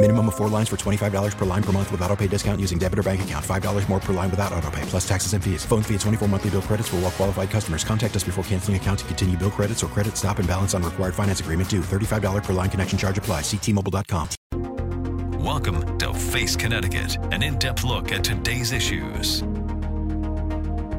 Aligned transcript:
Minimum 0.00 0.28
of 0.28 0.36
four 0.36 0.48
lines 0.48 0.68
for 0.68 0.76
$25 0.76 1.36
per 1.36 1.44
line 1.44 1.62
per 1.62 1.72
month 1.72 1.90
with 1.90 2.00
auto 2.02 2.14
pay 2.14 2.28
discount 2.28 2.60
using 2.60 2.78
debit 2.78 3.00
or 3.00 3.02
bank 3.02 3.22
account. 3.22 3.44
$5 3.44 3.88
more 3.88 3.98
per 3.98 4.12
line 4.12 4.30
without 4.30 4.52
auto 4.52 4.70
pay, 4.70 4.82
plus 4.82 5.08
taxes 5.08 5.32
and 5.32 5.42
fees. 5.42 5.64
Phone 5.64 5.82
fee 5.82 5.94
at 5.94 6.00
24 6.02 6.28
monthly 6.28 6.50
bill 6.50 6.62
credits 6.62 6.88
for 6.88 6.96
all 6.96 7.02
well 7.02 7.10
qualified 7.10 7.50
customers. 7.50 7.82
Contact 7.82 8.14
us 8.14 8.22
before 8.22 8.44
canceling 8.44 8.76
account 8.76 9.00
to 9.00 9.04
continue 9.06 9.36
bill 9.36 9.50
credits 9.50 9.82
or 9.82 9.88
credit 9.88 10.16
stop 10.16 10.38
and 10.38 10.46
balance 10.46 10.72
on 10.72 10.84
required 10.84 11.16
finance 11.16 11.40
agreement 11.40 11.68
due. 11.68 11.80
$35 11.80 12.44
per 12.44 12.52
line 12.52 12.70
connection 12.70 12.96
charge 12.96 13.18
apply. 13.18 13.40
Ctmobile.com. 13.40 14.28
Welcome 15.44 15.98
to 15.98 16.14
Face 16.14 16.54
Connecticut, 16.54 17.16
an 17.32 17.42
in 17.42 17.58
depth 17.58 17.82
look 17.82 18.12
at 18.12 18.22
today's 18.22 18.70
issues. 18.70 19.42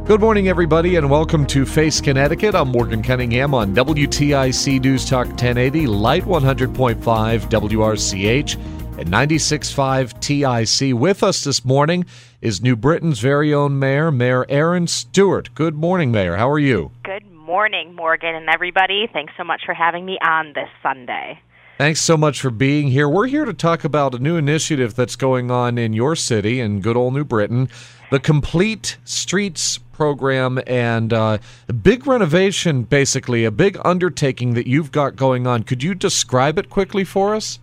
Good 0.10 0.22
morning, 0.22 0.48
everybody, 0.48 0.96
and 0.96 1.08
welcome 1.08 1.46
to 1.46 1.68
Face 1.68 2.02
Connecticut. 2.02 2.56
I'm 2.56 2.70
Morgan 2.70 3.04
Cunningham 3.04 3.54
on 3.54 3.76
WTIC 3.76 4.82
News 4.82 5.06
Talk 5.06 5.28
1080, 5.28 5.86
Light 5.86 6.24
100.5 6.24 6.96
WRCH, 6.98 8.79
and 9.00 9.10
96.5 9.10 10.20
TIC. 10.20 10.94
With 10.94 11.24
us 11.24 11.46
this 11.46 11.64
morning 11.64 12.06
is 12.42 12.62
New 12.62 12.76
Britain's 12.76 13.20
very 13.20 13.54
own 13.54 13.80
Mayor, 13.80 14.12
Mayor 14.12 14.46
Erin 14.50 14.88
Stewart. 14.88 15.56
Good 15.56 15.76
morning, 15.76 16.12
Mayor. 16.12 16.36
How 16.36 16.50
are 16.50 16.60
you? 16.60 16.92
Good 17.04 17.26
morning, 17.32 17.96
Morgan 17.96 18.36
and 18.36 18.50
everybody. 18.50 19.08
Thanks 19.14 19.32
so 19.38 19.46
much 19.46 19.62
for 19.66 19.74
having 19.74 20.06
me 20.06 20.18
on 20.22 20.52
this 20.54 20.68
Sunday. 20.84 21.40
Thanks 21.78 22.02
so 22.02 22.18
much 22.18 22.42
for 22.42 22.50
being 22.50 22.90
here. 22.90 23.08
We're 23.08 23.28
here 23.28 23.46
to 23.46 23.54
talk 23.54 23.86
about 23.86 24.14
a 24.14 24.20
new 24.20 24.36
initiative 24.36 24.96
that's 24.96 25.16
going 25.16 25.50
on 25.50 25.78
in 25.78 25.94
your 25.94 26.18
city, 26.18 26.60
in 26.60 26.82
good 26.82 26.98
old 26.98 27.14
New 27.14 27.24
Britain, 27.24 27.70
the 28.12 28.20
Complete 28.20 28.98
Streets 29.06 29.78
program, 29.94 30.60
and 30.68 31.14
uh, 31.14 31.38
a 31.70 31.74
big 31.74 32.06
renovation, 32.06 32.84
basically, 32.84 33.46
a 33.46 33.52
big 33.52 33.78
undertaking 33.86 34.56
that 34.56 34.68
you've 34.68 34.92
got 34.92 35.16
going 35.16 35.48
on. 35.48 35.64
Could 35.64 35.82
you 35.82 35.96
describe 35.96 36.60
it 36.60 36.70
quickly 36.70 37.06
for 37.06 37.34
us? 37.34 37.60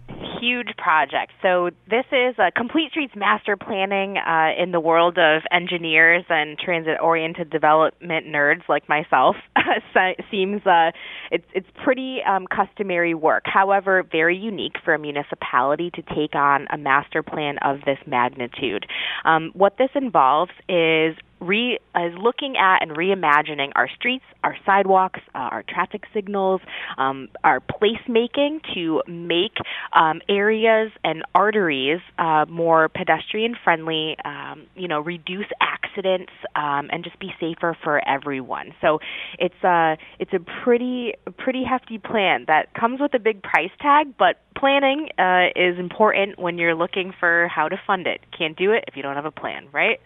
Project. 0.87 1.33
So 1.43 1.71
this 1.91 2.05
is 2.13 2.37
a 2.39 2.53
complete 2.53 2.93
streets 2.93 3.15
master 3.17 3.57
planning 3.57 4.19
uh, 4.19 4.51
in 4.57 4.71
the 4.71 4.79
world 4.79 5.19
of 5.19 5.43
engineers 5.51 6.25
and 6.29 6.57
transit-oriented 6.57 7.51
development 7.51 8.27
nerds 8.27 8.63
like 8.69 8.89
myself. 8.89 9.35
seems 10.31 10.65
uh, 10.65 10.93
it's 11.33 11.45
it's 11.55 11.67
pretty 11.83 12.19
um, 12.23 12.47
customary 12.47 13.15
work. 13.15 13.43
However, 13.47 14.05
very 14.05 14.37
unique 14.37 14.77
for 14.85 14.95
a 14.95 14.99
municipality 14.99 15.91
to 15.91 16.03
take 16.03 16.37
on 16.37 16.69
a 16.73 16.79
master 16.79 17.21
plan 17.21 17.57
of 17.63 17.79
this 17.85 17.99
magnitude. 18.07 18.87
Um, 19.25 19.51
what 19.55 19.79
this 19.79 19.91
involves 19.97 20.53
is 20.69 21.17
re 21.41 21.79
is 21.97 22.15
looking 22.19 22.57
at 22.57 22.83
and 22.83 22.93
reimagining 22.93 23.73
our 23.75 23.89
streets, 23.89 24.25
our 24.45 24.57
sidewalks, 24.65 25.21
uh, 25.35 25.39
our 25.39 25.63
traffic 25.63 26.03
signals, 26.13 26.61
um, 26.99 27.29
our 27.45 27.61
placemaking 27.61 28.61
to 28.75 29.03
make 29.07 29.57
um, 29.93 30.21
areas 30.29 30.91
and 31.05 31.23
arteries 31.35 32.01
uh, 32.19 32.45
more 32.49 32.89
pedestrian 32.89 33.55
friendly. 33.63 34.17
Um, 34.25 34.67
you 34.75 34.89
know, 34.89 35.01
reduce 35.01 35.47
accidents 35.61 36.33
um, 36.55 36.89
and 36.93 37.05
just 37.05 37.19
be 37.19 37.31
safer 37.41 37.77
for 37.83 38.07
everyone. 38.09 38.73
So 38.81 38.99
it's 39.39 39.63
a 39.63 39.97
it's 40.19 40.33
a 40.33 40.41
pretty 40.65 41.15
pretty 41.39 41.65
hefty 41.65 41.99
plan 41.99 42.45
that 42.49 42.75
comes 42.75 43.01
with 43.01 43.15
a 43.15 43.19
big 43.19 43.43
price 43.43 43.71
tag, 43.81 44.15
but 44.19 44.37
planning 44.57 45.09
uh, 45.19 45.49
is 45.55 45.79
important 45.79 46.39
when 46.39 46.59
you're 46.59 46.75
looking 46.75 47.13
for 47.19 47.49
how 47.49 47.69
to 47.69 47.77
fund 47.87 48.07
it. 48.07 48.21
Can't 48.37 48.57
do 48.57 48.73
it 48.73 48.85
if 48.89 48.97
you 48.97 49.03
don't 49.03 49.17
have 49.17 49.25
a 49.25 49.31
plan, 49.31 49.69
right? 49.73 50.01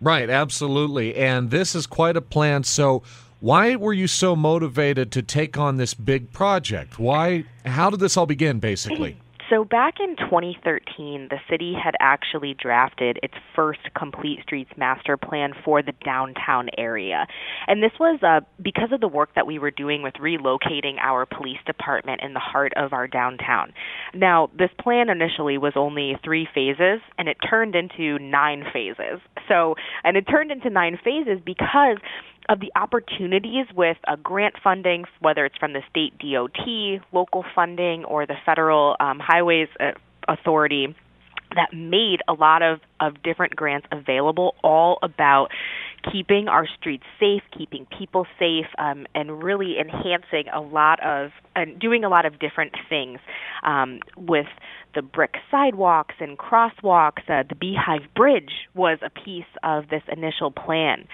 Right, 0.00 0.30
absolutely. 0.30 1.14
And 1.14 1.50
this 1.50 1.74
is 1.74 1.86
quite 1.86 2.16
a 2.16 2.22
plan. 2.22 2.64
So, 2.64 3.02
why 3.40 3.76
were 3.76 3.92
you 3.92 4.06
so 4.06 4.36
motivated 4.36 5.10
to 5.12 5.22
take 5.22 5.56
on 5.58 5.76
this 5.76 5.94
big 5.94 6.32
project? 6.32 6.98
Why 6.98 7.44
how 7.64 7.90
did 7.90 8.00
this 8.00 8.16
all 8.16 8.26
begin 8.26 8.60
basically? 8.60 9.16
So 9.50 9.64
back 9.64 9.94
in 9.98 10.14
2013, 10.14 11.26
the 11.28 11.38
city 11.50 11.74
had 11.74 11.96
actually 11.98 12.54
drafted 12.54 13.18
its 13.20 13.34
first 13.56 13.80
complete 13.98 14.38
streets 14.44 14.70
master 14.76 15.16
plan 15.16 15.54
for 15.64 15.82
the 15.82 15.92
downtown 16.04 16.68
area. 16.78 17.26
And 17.66 17.82
this 17.82 17.90
was 17.98 18.20
uh, 18.22 18.40
because 18.62 18.92
of 18.92 19.00
the 19.00 19.08
work 19.08 19.30
that 19.34 19.48
we 19.48 19.58
were 19.58 19.72
doing 19.72 20.02
with 20.02 20.14
relocating 20.14 20.98
our 21.00 21.26
police 21.26 21.58
department 21.66 22.20
in 22.22 22.32
the 22.32 22.38
heart 22.38 22.72
of 22.76 22.92
our 22.92 23.08
downtown. 23.08 23.72
Now, 24.14 24.50
this 24.56 24.70
plan 24.80 25.08
initially 25.10 25.58
was 25.58 25.72
only 25.74 26.16
three 26.22 26.46
phases, 26.54 27.00
and 27.18 27.28
it 27.28 27.36
turned 27.48 27.74
into 27.74 28.20
nine 28.20 28.64
phases. 28.72 29.20
So, 29.48 29.74
and 30.04 30.16
it 30.16 30.26
turned 30.30 30.52
into 30.52 30.70
nine 30.70 30.96
phases 31.02 31.40
because 31.44 31.96
of 32.50 32.58
the 32.58 32.72
opportunities 32.74 33.66
with 33.74 33.96
uh, 34.08 34.16
grant 34.16 34.56
funding, 34.62 35.04
whether 35.20 35.46
it's 35.46 35.56
from 35.56 35.72
the 35.72 35.82
state 35.88 36.12
DOT, 36.18 37.00
local 37.12 37.44
funding, 37.54 38.04
or 38.04 38.26
the 38.26 38.34
federal 38.44 38.96
um, 38.98 39.20
highways 39.20 39.68
uh, 39.78 39.92
authority 40.26 40.94
that 41.54 41.72
made 41.72 42.20
a 42.28 42.32
lot 42.32 42.62
of, 42.62 42.80
of 43.00 43.22
different 43.22 43.56
grants 43.56 43.86
available 43.90 44.54
all 44.62 44.98
about 45.02 45.48
keeping 46.12 46.48
our 46.48 46.66
streets 46.78 47.04
safe, 47.18 47.42
keeping 47.56 47.86
people 47.98 48.26
safe, 48.38 48.66
um, 48.78 49.06
and 49.14 49.42
really 49.42 49.76
enhancing 49.78 50.44
a 50.52 50.60
lot 50.60 51.02
of 51.04 51.30
and 51.54 51.78
doing 51.78 52.04
a 52.04 52.08
lot 52.08 52.24
of 52.24 52.38
different 52.38 52.72
things 52.88 53.18
um, 53.64 54.00
with 54.16 54.46
the 54.94 55.02
brick 55.02 55.34
sidewalks 55.50 56.14
and 56.20 56.38
crosswalks. 56.38 57.28
Uh, 57.28 57.42
the 57.48 57.54
Beehive 57.54 58.12
Bridge 58.14 58.68
was 58.74 58.98
a 59.02 59.10
piece 59.10 59.44
of 59.62 59.88
this 59.88 60.02
initial 60.10 60.50
plan. 60.50 61.06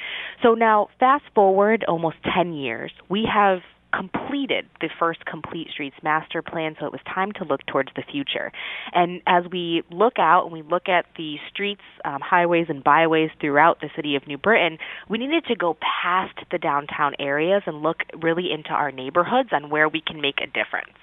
So 0.42 0.54
now, 0.54 0.88
fast 0.98 1.25
forward 1.34 1.84
almost 1.88 2.16
10 2.34 2.53
years, 2.53 2.92
we 3.09 3.26
have 3.32 3.60
completed 3.97 4.66
the 4.81 4.88
first 4.98 5.25
Complete 5.25 5.69
Streets 5.72 5.97
master 6.03 6.42
plan, 6.42 6.76
so 6.78 6.86
it 6.86 6.92
was 6.92 7.00
time 7.12 7.32
to 7.32 7.44
look 7.44 7.65
towards 7.66 7.91
the 7.97 8.03
future. 8.03 8.53
And 8.92 9.22
as 9.26 9.44
we 9.50 9.82
look 9.91 10.19
out 10.19 10.44
and 10.44 10.53
we 10.53 10.62
look 10.62 10.88
at 10.88 11.06
the 11.16 11.36
streets, 11.50 11.82
um, 12.04 12.20
highways, 12.20 12.66
and 12.69 12.82
byways 12.84 13.31
throughout 13.41 13.81
the 13.81 13.88
city 13.97 14.16
of 14.16 14.26
New 14.26 14.38
Britain, 14.38 14.78
we 15.09 15.19
needed 15.19 15.44
to 15.47 15.56
go 15.56 15.76
past 15.81 16.38
the 16.50 16.59
downtown 16.59 17.15
areas 17.19 17.62
and 17.66 17.82
look 17.82 17.98
really 18.20 18.50
into 18.53 18.70
our 18.70 18.91
neighborhoods 18.91 19.50
on 19.53 19.70
where 19.70 19.88
we 19.88 20.03
can 20.04 20.20
make 20.20 20.41
a 20.41 20.47
difference. 20.47 20.98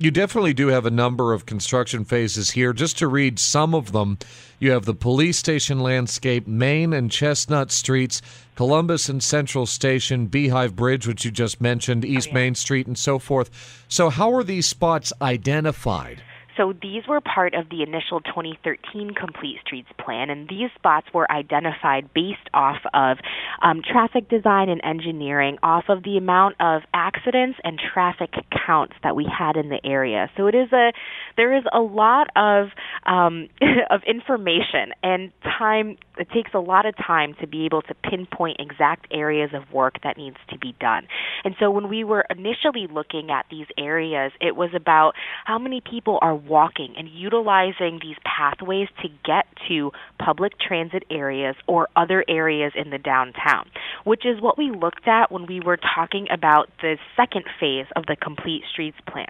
You 0.00 0.12
definitely 0.12 0.54
do 0.54 0.68
have 0.68 0.86
a 0.86 0.92
number 0.92 1.32
of 1.32 1.44
construction 1.44 2.04
phases 2.04 2.52
here. 2.52 2.72
Just 2.72 2.98
to 2.98 3.08
read 3.08 3.40
some 3.40 3.74
of 3.74 3.90
them, 3.90 4.18
you 4.60 4.70
have 4.70 4.84
the 4.84 4.94
police 4.94 5.38
station 5.38 5.80
landscape, 5.80 6.46
Main 6.46 6.92
and 6.92 7.10
Chestnut 7.10 7.72
Streets, 7.72 8.22
Columbus 8.54 9.08
and 9.08 9.20
Central 9.20 9.66
Station, 9.66 10.26
Beehive 10.26 10.76
Bridge, 10.76 11.08
which 11.08 11.24
you 11.24 11.32
just 11.32 11.60
mentioned, 11.60 12.04
East 12.04 12.28
oh, 12.28 12.30
yeah. 12.30 12.34
Main 12.34 12.54
Street, 12.54 12.86
and 12.86 12.96
so 12.96 13.18
forth. 13.18 13.84
So, 13.88 14.08
how 14.08 14.32
are 14.34 14.44
these 14.44 14.68
spots 14.68 15.12
identified? 15.20 16.22
So 16.58 16.74
these 16.82 17.04
were 17.08 17.20
part 17.20 17.54
of 17.54 17.70
the 17.70 17.82
initial 17.82 18.20
2013 18.20 19.14
Complete 19.14 19.58
Streets 19.64 19.88
Plan, 19.96 20.28
and 20.28 20.48
these 20.48 20.70
spots 20.74 21.06
were 21.14 21.30
identified 21.30 22.12
based 22.12 22.50
off 22.52 22.78
of 22.92 23.18
um, 23.62 23.80
traffic 23.80 24.28
design 24.28 24.68
and 24.68 24.80
engineering, 24.84 25.58
off 25.62 25.84
of 25.88 26.02
the 26.02 26.18
amount 26.18 26.56
of 26.60 26.82
accidents 26.92 27.58
and 27.62 27.78
traffic 27.94 28.30
counts 28.66 28.94
that 29.04 29.14
we 29.14 29.24
had 29.26 29.56
in 29.56 29.68
the 29.68 29.78
area. 29.84 30.28
So 30.36 30.48
it 30.48 30.54
is 30.56 30.72
a 30.72 30.92
there 31.36 31.56
is 31.56 31.62
a 31.72 31.80
lot 31.80 32.26
of 32.34 32.68
um, 33.06 33.48
of 33.90 34.00
information 34.06 34.92
and 35.02 35.30
time. 35.42 35.96
It 36.18 36.28
takes 36.34 36.50
a 36.54 36.58
lot 36.58 36.84
of 36.84 36.96
time 36.96 37.34
to 37.40 37.46
be 37.46 37.64
able 37.66 37.82
to 37.82 37.94
pinpoint 37.94 38.56
exact 38.58 39.06
areas 39.12 39.50
of 39.54 39.72
work 39.72 40.02
that 40.02 40.16
needs 40.16 40.36
to 40.50 40.58
be 40.58 40.74
done. 40.80 41.06
And 41.44 41.54
so 41.60 41.70
when 41.70 41.88
we 41.88 42.02
were 42.02 42.24
initially 42.28 42.88
looking 42.92 43.30
at 43.30 43.46
these 43.48 43.66
areas, 43.78 44.32
it 44.40 44.56
was 44.56 44.70
about 44.74 45.12
how 45.44 45.58
many 45.58 45.80
people 45.80 46.18
are 46.20 46.34
walking 46.48 46.94
and 46.96 47.08
utilizing 47.08 47.98
these 48.02 48.16
pathways 48.24 48.88
to 49.02 49.08
get 49.24 49.46
to 49.68 49.90
public 50.18 50.52
transit 50.58 51.04
areas 51.10 51.56
or 51.66 51.88
other 51.96 52.24
areas 52.28 52.72
in 52.74 52.90
the 52.90 52.98
downtown, 52.98 53.68
which 54.04 54.24
is 54.24 54.40
what 54.40 54.58
we 54.58 54.70
looked 54.70 55.06
at 55.06 55.30
when 55.30 55.46
we 55.46 55.60
were 55.60 55.76
talking 55.76 56.26
about 56.32 56.68
the 56.80 56.96
second 57.16 57.44
phase 57.60 57.86
of 57.96 58.06
the 58.06 58.16
Complete 58.16 58.62
Streets 58.72 58.98
Plan. 59.10 59.28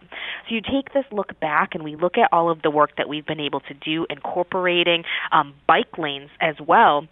So 0.49 0.55
you 0.55 0.61
take 0.61 0.93
this 0.93 1.05
look 1.13 1.39
back 1.41 1.71
and 1.75 1.85
we 1.85 1.97
look 1.97 2.17
at 2.19 2.29
all 2.33 2.51
of 2.51 2.63
the 2.63 2.71
work 2.71 2.91
that 2.97 3.09
we've 3.09 3.27
been 3.27 3.41
able 3.41 3.61
to 3.61 3.75
do 3.75 4.07
incorporating 4.09 5.05
um, 5.33 5.55
bike 5.67 5.99
lanes 5.99 6.31
as 6.41 6.55
well 6.67 7.07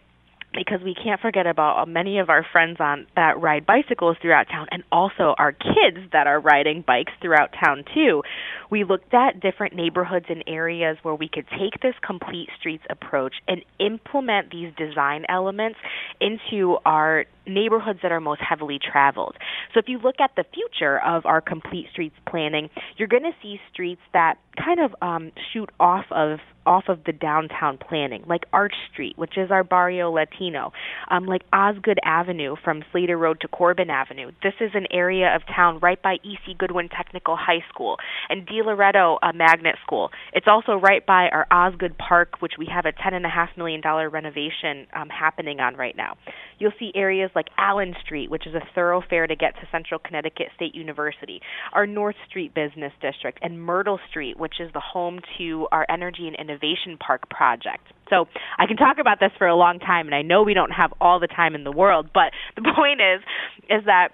because 0.53 0.81
we 0.83 0.95
can't 0.95 1.21
forget 1.21 1.47
about 1.47 1.87
many 1.87 2.19
of 2.19 2.31
our 2.31 2.45
friends 2.51 2.79
on 2.81 3.07
that 3.15 3.41
ride 3.41 3.67
bicycles 3.67 4.17
throughout 4.23 4.49
town 4.49 4.67
and 4.71 4.83
also 4.91 5.35
our 5.39 5.53
kids 5.53 5.99
that 6.13 6.27
are 6.27 6.41
riding 6.41 6.83
bikes 6.87 7.13
throughout 7.21 7.51
town 7.63 7.85
too. 7.95 8.23
We 8.71 8.85
looked 8.85 9.13
at 9.13 9.41
different 9.41 9.75
neighborhoods 9.75 10.27
and 10.29 10.43
areas 10.47 10.97
where 11.03 11.15
we 11.15 11.29
could 11.29 11.47
take 11.51 11.81
this 11.83 11.95
complete 12.05 12.49
streets 12.59 12.85
approach 12.91 13.35
and 13.47 13.63
implement 13.79 14.51
these 14.51 14.73
design 14.77 15.25
elements 15.29 15.79
into 16.21 16.79
our 16.85 17.27
neighborhoods 17.47 18.01
that 18.03 18.13
are 18.13 18.21
most 18.21 18.41
heavily 18.41 18.79
traveled. 18.79 19.37
So 19.75 19.81
if 19.81 19.89
you 19.89 19.99
look 19.99 20.17
at 20.21 20.33
the 20.37 20.45
future 20.53 21.01
of 21.01 21.27
our 21.27 21.41
complete 21.41 21.87
streets 21.93 22.17
planning, 22.29 22.71
you're 22.97 23.09
going 23.09 23.25
to 23.25 23.37
see 23.43 23.61
streets 23.73 24.01
that 24.13 24.37
kind 24.57 24.81
of 24.81 24.95
um, 25.03 25.33
shoot 25.53 25.71
off 25.79 26.07
of 26.11 26.39
off 26.67 26.85
of 26.89 27.05
the 27.05 27.13
downtown 27.13 27.79
planning, 27.79 28.25
like 28.27 28.43
Arch 28.53 28.75
Street, 28.93 29.17
which 29.17 29.39
is 29.39 29.51
our 29.51 29.63
Barrio 29.63 30.11
Latino, 30.11 30.73
um, 31.11 31.25
like 31.25 31.43
Osgood 31.53 31.99
Avenue 32.05 32.57
from 32.63 32.83
Slater 32.91 33.17
Road 33.17 33.41
to 33.43 33.49
Corbin 33.49 33.89
Avenue. 33.89 34.33
This 34.43 34.55
is 34.61 34.73
an 34.75 34.87
area 34.91 35.35
of 35.35 35.43
town 35.47 35.79
right 35.79 36.03
by 36.03 36.15
E.C. 36.25 36.55
Goodwin 36.59 36.89
Technical 36.89 37.37
High 37.37 37.65
School 37.73 37.97
and 38.29 38.47
DiLoreto 38.47 39.19
uh, 39.23 39.33
Magnet 39.33 39.77
School. 39.85 40.11
It's 40.33 40.47
also 40.49 40.75
right 40.75 41.07
by 41.07 41.29
our 41.29 41.47
Osgood 41.51 41.97
Park, 41.99 42.41
which 42.41 42.55
we 42.59 42.67
have 42.67 42.85
a 42.85 42.93
$10.5 42.93 43.57
million 43.57 43.81
renovation 44.11 44.89
um, 44.93 45.09
happening 45.09 45.61
on 45.61 45.77
right 45.77 45.97
now. 45.97 46.17
You'll 46.59 46.73
see 46.79 46.91
areas 46.95 47.31
like 47.37 47.47
Allen 47.59 47.95
Street, 48.05 48.31
which 48.31 48.47
is 48.47 48.55
a 48.55 48.63
thoroughfare 48.75 49.27
to 49.27 49.37
get 49.37 49.55
to 49.57 49.69
Central 49.71 50.01
Connecticut 50.01 50.49
State 50.57 50.75
University, 50.75 51.41
our 51.73 51.87
North 51.87 52.17
Street 52.29 52.55
Business 52.55 52.93
District, 53.01 53.39
and 53.43 53.63
Myrtle 53.63 54.01
Street, 54.09 54.39
which 54.39 54.55
is 54.61 54.73
the 54.73 54.81
home 54.81 55.21
to 55.39 55.69
our 55.71 55.87
Energy 55.89 56.27
and 56.27 56.37
Innovation 56.37 56.97
Park 56.99 57.29
project. 57.31 57.87
So 58.11 58.27
I 58.59 58.67
can 58.67 58.77
talk 58.77 58.99
about 59.01 59.21
this 59.21 59.31
for 59.39 59.47
a 59.47 59.57
long 59.57 59.79
time, 59.79 60.07
and 60.07 60.15
I 60.15 60.23
know 60.23 60.43
we 60.43 60.55
don't 60.55 60.71
have 60.71 60.93
all 61.01 61.21
the 61.21 61.27
time 61.27 61.55
in 61.55 61.65
the 61.65 61.73
world, 61.73 62.09
but 62.13 62.33
the 62.57 62.63
point 62.63 63.01
is, 63.01 63.23
is 63.69 63.85
that 63.87 64.09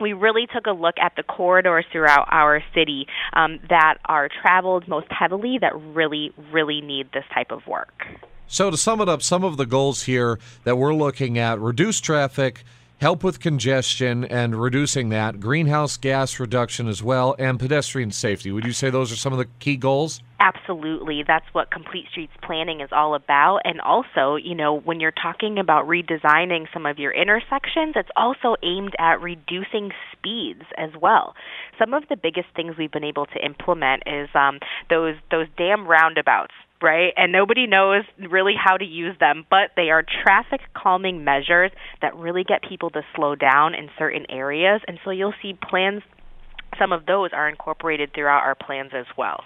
we 0.00 0.12
really 0.12 0.46
took 0.52 0.66
a 0.66 0.72
look 0.72 0.96
at 1.00 1.12
the 1.16 1.22
corridors 1.22 1.84
throughout 1.92 2.26
our 2.30 2.62
city 2.74 3.06
um, 3.32 3.60
that 3.68 3.98
are 4.04 4.28
traveled 4.42 4.88
most 4.88 5.06
heavily 5.10 5.58
that 5.60 5.72
really, 5.94 6.32
really 6.52 6.80
need 6.80 7.06
this 7.12 7.24
type 7.32 7.50
of 7.50 7.60
work. 7.66 8.02
So, 8.46 8.70
to 8.70 8.76
sum 8.76 9.00
it 9.00 9.08
up, 9.08 9.22
some 9.22 9.42
of 9.42 9.56
the 9.56 9.66
goals 9.66 10.02
here 10.02 10.38
that 10.64 10.76
we're 10.76 10.94
looking 10.94 11.38
at 11.38 11.58
reduce 11.60 12.00
traffic, 12.00 12.62
help 13.00 13.24
with 13.24 13.40
congestion 13.40 14.24
and 14.24 14.54
reducing 14.54 15.08
that, 15.08 15.40
greenhouse 15.40 15.96
gas 15.96 16.38
reduction 16.38 16.86
as 16.86 17.02
well, 17.02 17.34
and 17.38 17.58
pedestrian 17.58 18.10
safety. 18.10 18.52
Would 18.52 18.64
you 18.64 18.72
say 18.72 18.90
those 18.90 19.10
are 19.10 19.16
some 19.16 19.32
of 19.32 19.38
the 19.38 19.46
key 19.58 19.76
goals? 19.76 20.22
Absolutely. 20.40 21.22
That's 21.26 21.46
what 21.52 21.70
Complete 21.70 22.06
Streets 22.10 22.34
planning 22.42 22.80
is 22.80 22.90
all 22.92 23.14
about. 23.14 23.60
And 23.64 23.80
also, 23.80 24.36
you 24.36 24.54
know, 24.54 24.78
when 24.78 25.00
you're 25.00 25.10
talking 25.10 25.58
about 25.58 25.86
redesigning 25.86 26.66
some 26.72 26.86
of 26.86 26.98
your 26.98 27.12
intersections, 27.12 27.94
it's 27.96 28.10
also 28.14 28.56
aimed 28.62 28.94
at 28.98 29.22
reducing 29.22 29.90
speeds 30.12 30.64
as 30.76 30.90
well. 31.00 31.34
Some 31.78 31.94
of 31.94 32.04
the 32.08 32.16
biggest 32.16 32.48
things 32.54 32.76
we've 32.78 32.92
been 32.92 33.04
able 33.04 33.26
to 33.26 33.44
implement 33.44 34.02
is 34.06 34.28
um, 34.34 34.60
those 34.90 35.16
those 35.30 35.46
damn 35.56 35.86
roundabouts 35.86 36.52
right? 36.82 37.12
And 37.16 37.32
nobody 37.32 37.66
knows 37.66 38.04
really 38.18 38.54
how 38.56 38.76
to 38.76 38.84
use 38.84 39.16
them, 39.18 39.46
but 39.50 39.70
they 39.76 39.90
are 39.90 40.04
traffic 40.22 40.60
calming 40.74 41.24
measures 41.24 41.70
that 42.02 42.14
really 42.16 42.44
get 42.44 42.62
people 42.68 42.90
to 42.90 43.02
slow 43.14 43.34
down 43.34 43.74
in 43.74 43.88
certain 43.98 44.26
areas. 44.28 44.80
And 44.86 44.98
so 45.04 45.10
you'll 45.10 45.34
see 45.40 45.58
plans, 45.68 46.02
some 46.78 46.92
of 46.92 47.06
those 47.06 47.30
are 47.32 47.48
incorporated 47.48 48.12
throughout 48.14 48.42
our 48.42 48.54
plans 48.54 48.90
as 48.94 49.06
well. 49.16 49.42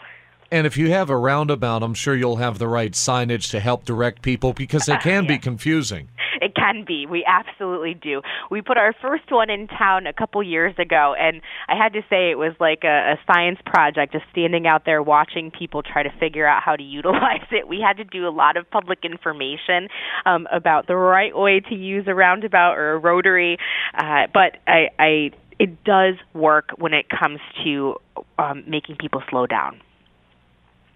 And 0.50 0.66
if 0.66 0.78
you 0.78 0.90
have 0.90 1.10
a 1.10 1.16
roundabout, 1.16 1.82
I'm 1.82 1.94
sure 1.94 2.14
you'll 2.14 2.36
have 2.36 2.58
the 2.58 2.68
right 2.68 2.92
signage 2.92 3.50
to 3.50 3.60
help 3.60 3.84
direct 3.84 4.22
people 4.22 4.54
because 4.54 4.86
they 4.86 4.96
can 5.02 5.24
yeah. 5.24 5.28
be 5.28 5.38
confusing. 5.38 6.08
Can 6.58 6.84
be. 6.84 7.06
We 7.06 7.24
absolutely 7.26 7.94
do. 7.94 8.22
We 8.50 8.62
put 8.62 8.76
our 8.76 8.92
first 9.00 9.30
one 9.30 9.50
in 9.50 9.68
town 9.68 10.06
a 10.06 10.12
couple 10.12 10.42
years 10.42 10.74
ago, 10.78 11.14
and 11.18 11.40
I 11.68 11.76
had 11.76 11.92
to 11.92 12.00
say 12.10 12.30
it 12.30 12.38
was 12.38 12.54
like 12.58 12.80
a, 12.84 13.14
a 13.14 13.32
science 13.32 13.58
project, 13.64 14.12
just 14.12 14.24
standing 14.32 14.66
out 14.66 14.84
there 14.84 15.02
watching 15.02 15.50
people 15.50 15.82
try 15.82 16.02
to 16.02 16.10
figure 16.18 16.46
out 16.46 16.62
how 16.62 16.76
to 16.76 16.82
utilize 16.82 17.46
it. 17.50 17.68
We 17.68 17.80
had 17.80 17.98
to 17.98 18.04
do 18.04 18.26
a 18.26 18.30
lot 18.30 18.56
of 18.56 18.70
public 18.70 19.04
information 19.04 19.88
um, 20.26 20.46
about 20.52 20.86
the 20.86 20.96
right 20.96 21.36
way 21.36 21.60
to 21.60 21.74
use 21.74 22.04
a 22.08 22.14
roundabout 22.14 22.76
or 22.76 22.92
a 22.92 22.98
rotary, 22.98 23.58
uh, 23.96 24.26
but 24.32 24.56
I, 24.66 24.88
I 24.98 25.30
it 25.58 25.82
does 25.84 26.14
work 26.34 26.70
when 26.78 26.94
it 26.94 27.06
comes 27.08 27.40
to 27.64 27.96
um, 28.38 28.64
making 28.66 28.96
people 28.96 29.22
slow 29.28 29.46
down. 29.46 29.80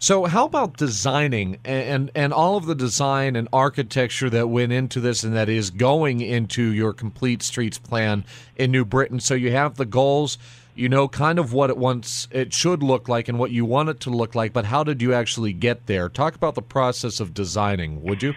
So, 0.03 0.25
how 0.25 0.47
about 0.47 0.79
designing 0.79 1.59
and, 1.65 2.11
and 2.17 2.33
all 2.33 2.57
of 2.57 2.67
the 2.67 2.75
design 2.75 3.37
and 3.37 3.47
architecture 3.53 4.29
that 4.31 4.49
went 4.49 4.73
into 4.73 4.99
this 4.99 5.23
and 5.23 5.33
that 5.37 5.49
is 5.49 5.71
going 5.71 6.21
into 6.21 6.73
your 6.73 6.93
complete 6.93 7.41
streets 7.41 7.79
plan 7.79 8.25
in 8.57 8.73
New 8.73 8.85
Britain? 8.85 9.21
So, 9.21 9.35
you 9.35 9.53
have 9.53 9.77
the 9.77 9.85
goals, 9.85 10.39
you 10.75 10.89
know, 10.89 11.07
kind 11.07 11.39
of 11.39 11.53
what 11.53 11.71
it 11.71 11.77
wants 11.77 12.27
it 12.33 12.53
should 12.53 12.83
look 12.83 13.09
like 13.09 13.29
and 13.29 13.39
what 13.39 13.53
you 13.53 13.65
want 13.65 13.91
it 13.91 14.01
to 14.01 14.11
look 14.11 14.35
like, 14.35 14.53
but 14.53 14.65
how 14.65 14.83
did 14.83 15.01
you 15.01 15.15
actually 15.15 15.53
get 15.53 15.87
there? 15.87 16.09
Talk 16.09 16.35
about 16.35 16.57
the 16.57 16.63
process 16.63 17.21
of 17.21 17.33
designing, 17.33 18.03
would 18.03 18.25
you? 18.25 18.35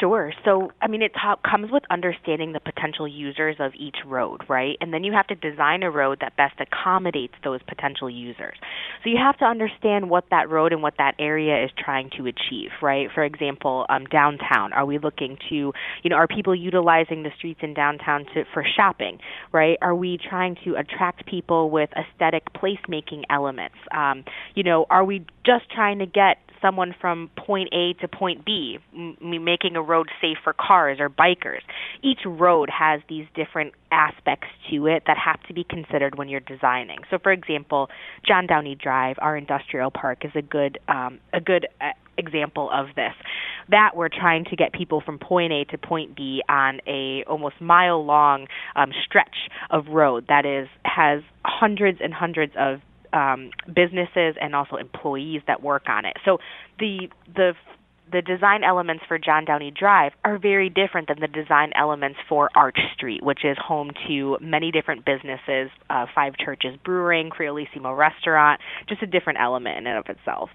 Sure. 0.00 0.32
So, 0.44 0.72
I 0.82 0.88
mean, 0.88 1.02
it 1.02 1.12
comes 1.48 1.70
with 1.70 1.82
understanding 1.90 2.52
the 2.52 2.60
potential 2.60 3.06
users 3.06 3.56
of 3.60 3.72
each 3.76 3.96
road, 4.06 4.40
right? 4.48 4.76
And 4.80 4.92
then 4.92 5.04
you 5.04 5.12
have 5.12 5.26
to 5.28 5.34
design 5.34 5.82
a 5.82 5.90
road 5.90 6.18
that 6.20 6.36
best 6.36 6.54
accommodates 6.58 7.34
those 7.44 7.60
potential 7.68 8.10
users. 8.10 8.56
So, 9.02 9.10
you 9.10 9.16
have 9.18 9.36
to 9.38 9.44
understand 9.44 10.10
what 10.10 10.24
that 10.30 10.50
road 10.50 10.72
and 10.72 10.82
what 10.82 10.94
that 10.98 11.14
area 11.18 11.64
is 11.64 11.70
trying 11.78 12.10
to 12.16 12.26
achieve, 12.26 12.70
right? 12.82 13.08
For 13.14 13.24
example, 13.24 13.86
um, 13.88 14.06
downtown. 14.06 14.72
Are 14.72 14.86
we 14.86 14.98
looking 14.98 15.36
to, 15.50 15.54
you 15.54 16.10
know, 16.10 16.16
are 16.16 16.26
people 16.26 16.54
utilizing 16.54 17.22
the 17.22 17.30
streets 17.36 17.60
in 17.62 17.74
downtown 17.74 18.24
to, 18.34 18.44
for 18.52 18.64
shopping, 18.76 19.18
right? 19.52 19.78
Are 19.80 19.94
we 19.94 20.18
trying 20.18 20.56
to 20.64 20.74
attract 20.76 21.26
people 21.26 21.70
with 21.70 21.90
aesthetic 21.96 22.44
placemaking 22.54 23.24
elements? 23.30 23.76
Um, 23.94 24.24
you 24.54 24.62
know, 24.62 24.86
are 24.90 25.04
we 25.04 25.26
just 25.44 25.70
trying 25.70 25.98
to 25.98 26.06
get 26.06 26.38
someone 26.64 26.94
from 26.98 27.30
point 27.36 27.68
A 27.72 27.92
to 28.00 28.08
point 28.08 28.44
B, 28.44 28.78
m- 28.94 29.16
making 29.44 29.76
a 29.76 29.82
road 29.82 30.08
safe 30.20 30.38
for 30.42 30.54
cars 30.54 30.98
or 30.98 31.10
bikers. 31.10 31.60
Each 32.02 32.20
road 32.24 32.70
has 32.70 33.02
these 33.08 33.26
different 33.34 33.74
aspects 33.92 34.48
to 34.70 34.86
it 34.86 35.02
that 35.06 35.18
have 35.18 35.42
to 35.48 35.52
be 35.52 35.64
considered 35.64 36.16
when 36.16 36.28
you're 36.28 36.40
designing. 36.40 37.00
So, 37.10 37.18
for 37.22 37.32
example, 37.32 37.90
John 38.26 38.46
Downey 38.46 38.74
Drive, 38.74 39.16
our 39.20 39.36
industrial 39.36 39.90
park, 39.90 40.24
is 40.24 40.32
a 40.34 40.42
good 40.42 40.78
um, 40.88 41.20
a 41.32 41.40
good 41.40 41.66
uh, 41.80 41.90
example 42.16 42.70
of 42.72 42.86
this. 42.96 43.12
That 43.68 43.92
we're 43.94 44.08
trying 44.08 44.44
to 44.46 44.56
get 44.56 44.72
people 44.72 45.02
from 45.04 45.18
point 45.18 45.52
A 45.52 45.64
to 45.64 45.78
point 45.78 46.16
B 46.16 46.42
on 46.48 46.80
a 46.86 47.24
almost 47.24 47.60
mile 47.60 48.04
long 48.04 48.46
um, 48.76 48.92
stretch 49.04 49.36
of 49.70 49.88
road 49.88 50.26
that 50.28 50.46
is 50.46 50.68
has 50.84 51.22
hundreds 51.44 51.98
and 52.02 52.14
hundreds 52.14 52.52
of 52.58 52.80
um, 53.14 53.50
businesses 53.66 54.34
and 54.40 54.54
also 54.54 54.76
employees 54.76 55.40
that 55.46 55.62
work 55.62 55.84
on 55.88 56.04
it. 56.04 56.16
So 56.24 56.38
the 56.78 57.08
the 57.34 57.54
the 58.12 58.20
design 58.20 58.62
elements 58.64 59.02
for 59.08 59.18
John 59.18 59.44
Downey 59.46 59.70
Drive 59.70 60.12
are 60.24 60.38
very 60.38 60.68
different 60.68 61.08
than 61.08 61.20
the 61.20 61.26
design 61.26 61.72
elements 61.74 62.18
for 62.28 62.50
Arch 62.54 62.78
Street, 62.94 63.24
which 63.24 63.44
is 63.44 63.56
home 63.58 63.92
to 64.06 64.36
many 64.40 64.70
different 64.70 65.06
businesses, 65.06 65.70
uh, 65.88 66.06
Five 66.14 66.34
Churches 66.36 66.76
Brewing, 66.84 67.30
Creolissimo 67.30 67.96
Restaurant, 67.96 68.60
just 68.88 69.02
a 69.02 69.06
different 69.06 69.40
element 69.40 69.78
in 69.78 69.86
and 69.86 69.98
of 69.98 70.04
itself. 70.14 70.50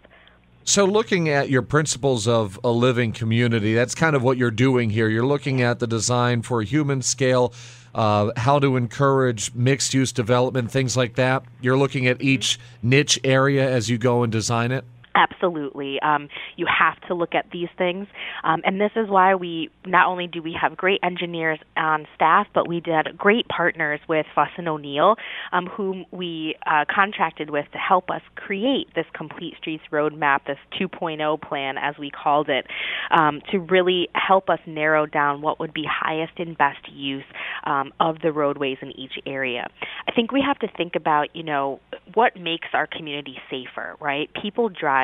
So, 0.70 0.86
looking 0.86 1.30
at 1.30 1.50
your 1.50 1.64
principles 1.64 2.28
of 2.28 2.60
a 2.64 2.70
living 2.70 3.12
community, 3.12 3.74
that's 3.74 3.96
kind 3.96 4.16
of 4.16 4.22
what 4.22 4.38
you're 4.38 4.52
doing 4.52 4.92
here. 4.92 5.10
You're 5.10 5.26
looking 5.26 5.64
at 5.64 5.80
the 5.80 5.88
design 5.88 6.44
for 6.44 6.62
a 6.62 6.64
human 6.64 7.02
scale 7.02 7.56
uh, 7.96 8.30
how 8.38 8.60
to 8.60 8.78
encourage 8.78 9.52
mixed 9.56 9.96
use 9.96 10.12
development, 10.12 10.70
things 10.70 10.96
like 10.96 11.16
that. 11.16 11.44
You're 11.60 11.76
looking 11.76 12.06
at 12.06 12.22
each 12.22 12.60
niche 12.84 13.20
area 13.24 13.68
as 13.68 13.90
you 13.90 13.98
go 13.98 14.22
and 14.22 14.32
design 14.32 14.72
it? 14.72 14.86
Absolutely. 15.16 16.00
Um, 16.02 16.30
you 16.56 16.68
have 16.68 17.00
to 17.08 17.14
look 17.16 17.34
at 17.34 17.46
these 17.52 17.68
things. 17.78 18.08
Um, 18.44 18.62
and 18.64 18.80
this 18.80 18.92
is 18.96 19.10
why 19.10 19.36
we 19.36 19.70
not 19.86 20.08
only 20.08 20.28
do 20.28 20.42
we 20.42 20.56
have 20.62 20.78
great 20.78 21.00
engineers 21.04 21.60
on 21.76 22.06
staff, 22.16 22.48
but 22.54 22.68
we 22.68 22.80
did 22.80 23.18
great 23.18 23.48
partners 23.48 24.00
with 24.08 24.26
Fuss 24.36 24.50
and 24.58 24.68
O'Neill, 24.68 25.16
um, 25.52 25.66
whom 25.66 26.06
we 26.12 26.56
uh, 26.66 26.86
contracted 26.94 27.50
with 27.50 27.66
to 27.72 27.78
help 27.78 28.10
us 28.12 28.22
create 28.36 28.88
this 28.96 29.06
complete 29.14 29.56
streets 29.58 29.84
roadmap, 29.92 30.42
this 30.46 30.58
2.0 30.80 31.42
plan, 31.42 31.76
as 31.78 31.96
we 31.98 32.12
called 32.12 32.50
it, 32.50 32.68
um, 33.12 33.42
to 33.52 33.60
really 33.60 34.10
help 34.14 34.50
us 34.50 34.60
narrow 34.68 35.06
down 35.08 35.42
what 35.42 35.60
would 35.60 35.74
be 35.74 35.86
highest 35.90 36.34
and 36.38 36.58
best 36.58 36.88
use 36.94 37.24
um, 37.66 37.92
of 38.00 38.18
the 38.22 38.32
roadways 38.32 38.78
in 38.82 38.92
each 38.92 39.14
area. 39.26 39.68
I 40.08 40.12
think 40.12 40.32
we 40.32 40.44
have 40.46 40.60
to 40.60 40.68
think 40.78 40.96
about, 40.96 41.36
you 41.36 41.44
know, 41.44 41.80
what 42.14 42.36
makes 42.40 42.68
our 42.74 42.88
community 42.88 43.38
safer, 43.50 43.96
right? 44.00 44.30
People 44.42 44.70
drive 44.70 44.99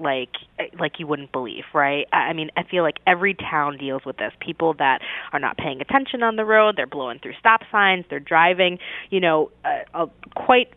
like 0.00 0.30
like 0.78 0.92
you 0.98 1.06
wouldn't 1.06 1.32
believe, 1.32 1.64
right? 1.74 2.06
I 2.12 2.32
mean, 2.32 2.50
I 2.56 2.62
feel 2.62 2.82
like 2.82 2.98
every 3.06 3.34
town 3.34 3.78
deals 3.78 4.02
with 4.04 4.16
this. 4.16 4.32
People 4.40 4.74
that 4.74 5.00
are 5.32 5.38
not 5.38 5.56
paying 5.56 5.80
attention 5.80 6.22
on 6.22 6.36
the 6.36 6.44
road, 6.44 6.76
they're 6.76 6.86
blowing 6.86 7.18
through 7.20 7.34
stop 7.38 7.62
signs, 7.70 8.04
they're 8.08 8.20
driving, 8.20 8.78
you 9.10 9.20
know, 9.20 9.50
uh, 9.64 10.02
uh, 10.02 10.06
quite 10.34 10.68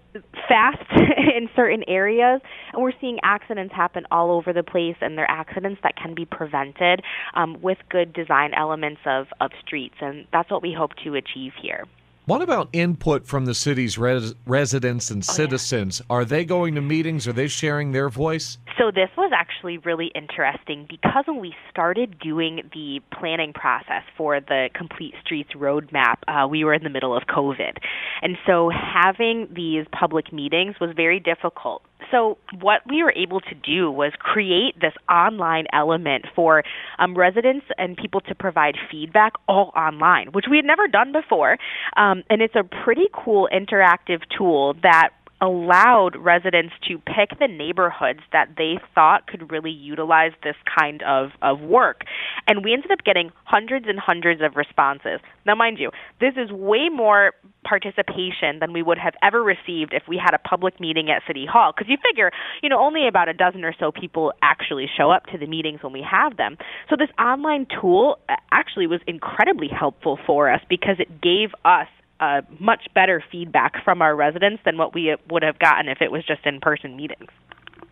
fast 0.48 0.84
in 0.92 1.50
certain 1.56 1.84
areas, 1.88 2.42
and 2.74 2.82
we're 2.82 2.92
seeing 3.00 3.20
accidents 3.24 3.74
happen 3.74 4.06
all 4.12 4.32
over 4.32 4.54
the 4.54 4.63
place, 4.63 4.96
and 5.01 5.18
they're 5.18 5.30
accidents 5.30 5.80
that 5.84 5.96
can 5.96 6.16
be 6.16 6.25
prevented 6.25 7.01
um, 7.36 7.62
with 7.62 7.78
good 7.90 8.13
design 8.13 8.54
elements 8.54 9.01
of 9.06 9.28
of 9.40 9.51
streets, 9.66 9.96
and 10.01 10.25
that's 10.32 10.50
what 10.50 10.62
we 10.62 10.74
hope 10.78 10.92
to 11.04 11.16
achieve 11.16 11.54
here. 11.62 11.86
What 12.25 12.44
about 12.44 12.70
input 12.72 13.25
from 13.25 13.46
the 13.46 13.56
city's 13.56 13.98
res- 13.98 14.36
residents 14.46 15.10
and 15.10 15.25
citizens? 15.25 16.01
Oh, 16.01 16.06
yeah. 16.08 16.18
Are 16.18 16.25
they 16.25 16.46
going 16.46 16.75
to 16.75 16.82
meetings? 16.82 17.28
Are 17.28 17.34
they 17.34 17.48
sharing 17.48 17.94
their 17.94 18.10
voice? 18.10 18.60
So, 18.78 18.92
this 18.92 19.10
was 19.18 19.32
actually 19.34 19.80
really 19.80 20.12
interesting 20.13 20.86
because 20.88 21.24
when 21.25 21.40
we 21.40 21.56
started 21.72 22.20
doing 22.20 22.70
the 22.74 23.01
planning 23.12 23.54
process 23.54 24.04
for 24.16 24.40
the 24.40 24.70
Complete 24.75 25.16
Streets 25.25 25.50
roadmap, 25.56 26.18
uh, 26.28 26.48
we 26.48 26.63
were 26.63 26.75
in 26.75 26.84
the 26.84 26.90
middle 26.90 27.18
of 27.18 27.24
COVID. 27.24 27.78
And 28.22 28.38
so, 28.46 28.70
having 28.70 29.48
these 29.51 29.88
public 29.92 30.32
meetings 30.32 30.75
was 30.80 30.92
very 30.96 31.20
difficult 31.20 31.82
so 32.10 32.38
what 32.60 32.81
we 32.89 33.03
were 33.03 33.13
able 33.15 33.39
to 33.41 33.55
do 33.55 33.91
was 33.91 34.12
create 34.20 34.79
this 34.79 34.93
online 35.10 35.65
element 35.74 36.25
for 36.36 36.63
um, 37.00 37.17
residents 37.17 37.65
and 37.77 37.98
people 37.98 38.22
to 38.22 38.36
provide 38.36 38.75
feedback 38.89 39.34
all 39.48 39.72
online, 39.75 40.27
which 40.31 40.46
we 40.50 40.58
had 40.58 40.65
never 40.65 40.88
done 40.88 41.12
before. 41.12 41.58
Um, 41.96 42.24
and 42.29 42.41
it's 42.41 42.55
a 42.55 42.63
pretty 42.84 43.08
cool 43.13 43.48
interactive 43.53 44.22
tool 44.38 44.75
that 44.84 45.10
allowed 45.42 46.16
residents 46.16 46.74
to 46.88 47.00
pick 47.00 47.38
the 47.40 47.48
neighborhoods 47.48 48.20
that 48.32 48.50
they 48.58 48.76
thought 48.94 49.26
could 49.28 49.52
really 49.52 49.72
utilize 49.72 50.32
this 50.44 50.56
kind 50.80 51.02
of, 51.02 51.32
of 51.42 51.60
work. 51.60 52.02
And 52.48 52.64
we 52.64 52.74
ended 52.74 52.92
up 52.92 53.04
getting 53.04 53.32
hundreds 53.44 53.88
and 53.88 54.00
hundreds 54.00 54.42
of 54.42 54.56
responses. 54.56 55.20
Now, 55.46 55.56
mind 55.56 55.80
you, 55.80 55.90
this 56.20 56.34
is 56.38 56.52
way 56.52 56.90
more 56.90 57.34
participation 57.64 58.60
than 58.60 58.74
we 58.74 58.84
would 58.84 58.98
have 58.98 59.14
ever 59.24 59.42
received 59.42 59.94
if 59.94 60.04
we 60.08 60.18
had 60.24 60.34
a 60.34 60.40
public 60.40 60.80
meeting 60.80 61.10
at 61.10 61.24
City 61.26 61.46
Hall. 61.52 61.74
Because 61.76 61.90
you 61.90 61.98
figure, 62.08 62.32
you 62.62 62.70
know, 62.70 62.80
only 62.80 63.08
about 63.08 63.28
a 63.28 63.34
dozen 63.34 63.64
or 63.64 63.74
so 63.80 63.92
people 63.92 64.34
actually 64.42 64.86
show 64.96 65.10
up 65.10 65.26
to 65.28 65.38
the 65.38 65.48
meetings 65.48 65.82
when 65.82 65.94
we 65.94 66.06
have 66.10 66.38
them. 66.38 66.58
So 66.90 66.96
this 66.98 67.10
online 67.20 67.66
tool 67.82 68.20
uh, 68.30 68.36
actually 68.52 68.88
was 68.88 69.02
incredibly 69.08 69.68
helpful 69.68 70.20
for 70.26 70.52
us 70.52 70.62
because 70.70 70.98
it 71.00 71.22
gave 71.22 71.50
us 71.66 71.88
uh, 72.22 72.42
much 72.60 72.88
better 72.94 73.24
feedback 73.32 73.84
from 73.84 74.01
our 74.01 74.16
residents 74.16 74.62
than 74.63 74.78
what 74.78 74.94
we 74.94 75.16
would 75.30 75.44
have 75.44 75.60
gotten 75.60 75.90
if 75.90 76.01
it 76.01 76.12
was 76.12 76.24
just 76.25 76.46
in 76.46 76.60
person 76.60 76.96
meetings. 76.96 77.30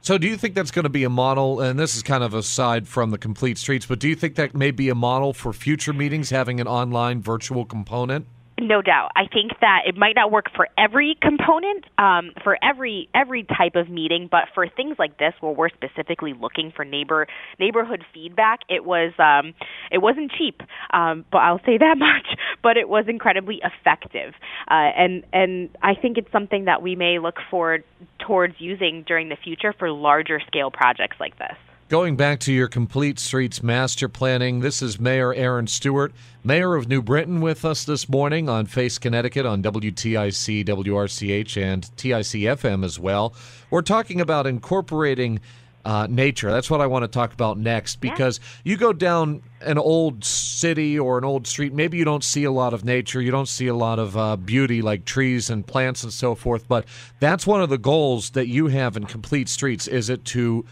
So, 0.02 0.18
do 0.18 0.28
you 0.28 0.38
think 0.38 0.56
that's 0.56 0.72
going 0.72 0.84
to 0.84 0.90
be 0.90 1.04
a 1.04 1.10
model? 1.10 1.60
And 1.60 1.78
this 1.78 1.96
is 1.96 2.04
kind 2.04 2.24
of 2.24 2.34
aside 2.34 2.88
from 2.88 3.10
the 3.10 3.18
complete 3.18 3.58
streets, 3.58 3.86
but 3.86 4.00
do 4.00 4.08
you 4.08 4.16
think 4.16 4.36
that 4.36 4.56
may 4.56 4.72
be 4.72 4.88
a 4.88 4.96
model 4.96 5.34
for 5.34 5.52
future 5.52 5.92
meetings 5.92 6.30
having 6.30 6.62
an 6.62 6.68
online 6.68 7.22
virtual 7.22 7.66
component? 7.66 8.26
No 8.62 8.82
doubt. 8.82 9.12
I 9.16 9.26
think 9.28 9.52
that 9.62 9.84
it 9.88 9.96
might 9.96 10.16
not 10.16 10.32
work 10.32 10.48
for 10.54 10.68
every 10.78 11.18
component, 11.22 11.86
um, 11.98 12.32
for 12.44 12.58
every 12.62 13.08
every 13.16 13.44
type 13.44 13.76
of 13.76 13.90
meeting, 13.90 14.28
but 14.30 14.46
for 14.54 14.68
things 14.68 14.98
like 15.00 15.18
this 15.18 15.34
where 15.40 15.54
we're 15.54 15.70
specifically 15.70 16.34
looking 16.34 16.72
for 16.76 16.84
neighbor 16.84 17.28
neighborhood 17.58 18.04
feedback, 18.14 18.60
it 18.68 18.84
was 18.84 19.14
um, 19.18 19.54
it 19.92 20.00
wasn't 20.00 20.32
cheap, 20.38 20.62
um, 20.92 21.26
but 21.32 21.40
I'll 21.40 21.62
say 21.66 21.78
that 21.80 21.98
much. 21.98 22.38
But 22.62 22.76
it 22.76 22.90
was 22.90 23.06
incredibly 23.08 23.62
effective, 23.64 24.34
uh, 24.70 24.74
and 24.74 25.24
and 25.32 25.70
I 25.82 25.96
think 25.96 26.18
it's 26.18 26.32
something 26.32 26.66
that 26.66 26.82
we 26.82 26.96
may 26.96 27.20
look 27.20 27.38
forward 27.50 27.84
towards 28.20 28.56
using 28.60 29.04
during 29.08 29.30
the 29.30 29.38
future 29.42 29.74
for 29.78 29.90
larger 29.90 30.42
scale 30.48 30.70
projects 30.70 31.18
like 31.20 31.38
this. 31.38 31.56
Going 31.90 32.16
back 32.18 32.40
to 32.42 32.54
your 32.54 32.68
complete 32.68 33.18
streets 33.18 33.64
master 33.64 34.08
planning, 34.08 34.60
this 34.60 34.84
is 34.84 35.00
Mayor 35.00 35.34
Erin 35.34 35.66
Stewart, 35.66 36.14
Mayor 36.44 36.76
of 36.76 36.88
New 36.88 37.02
Britain, 37.02 37.42
with 37.42 37.66
us 37.66 37.84
this 37.84 38.08
morning 38.08 38.48
on 38.48 38.68
Face 38.68 39.00
Connecticut 39.00 39.48
on 39.48 39.64
WTIC, 39.64 40.66
WRCH, 40.66 41.60
and 41.60 41.98
TIC 41.98 42.44
FM 42.44 42.86
as 42.86 43.00
well. 43.00 43.34
We're 43.72 43.82
talking 43.82 44.22
about 44.22 44.46
incorporating 44.46 45.40
uh, 45.84 46.06
nature. 46.08 46.52
That's 46.52 46.70
what 46.70 46.80
I 46.80 46.86
want 46.86 47.06
to 47.06 47.08
talk 47.08 47.34
about 47.34 47.58
next 47.58 47.96
because 47.96 48.40
yeah. 48.40 48.72
you 48.72 48.78
go 48.78 48.94
down 48.94 49.42
an 49.62 49.80
old 49.80 50.24
city 50.24 51.00
or 51.00 51.18
an 51.18 51.24
old 51.24 51.48
street, 51.48 51.74
maybe 51.74 51.98
you 51.98 52.06
don't 52.06 52.24
see 52.24 52.44
a 52.44 52.52
lot 52.52 52.76
of 52.76 52.86
nature, 52.86 53.20
you 53.20 53.32
don't 53.32 53.50
see 53.50 53.66
a 53.66 53.74
lot 53.74 53.98
of 53.98 54.16
uh, 54.16 54.36
beauty 54.36 54.84
like 54.84 55.06
trees 55.06 55.50
and 55.50 55.66
plants 55.66 56.04
and 56.04 56.14
so 56.14 56.36
forth, 56.36 56.68
but 56.68 56.86
that's 57.20 57.48
one 57.48 57.64
of 57.64 57.70
the 57.70 57.80
goals 57.80 58.30
that 58.32 58.48
you 58.48 58.68
have 58.68 58.96
in 58.96 59.06
Complete 59.06 59.50
Streets. 59.50 59.88
Is 59.88 60.12
it 60.12 60.24
to 60.26 60.66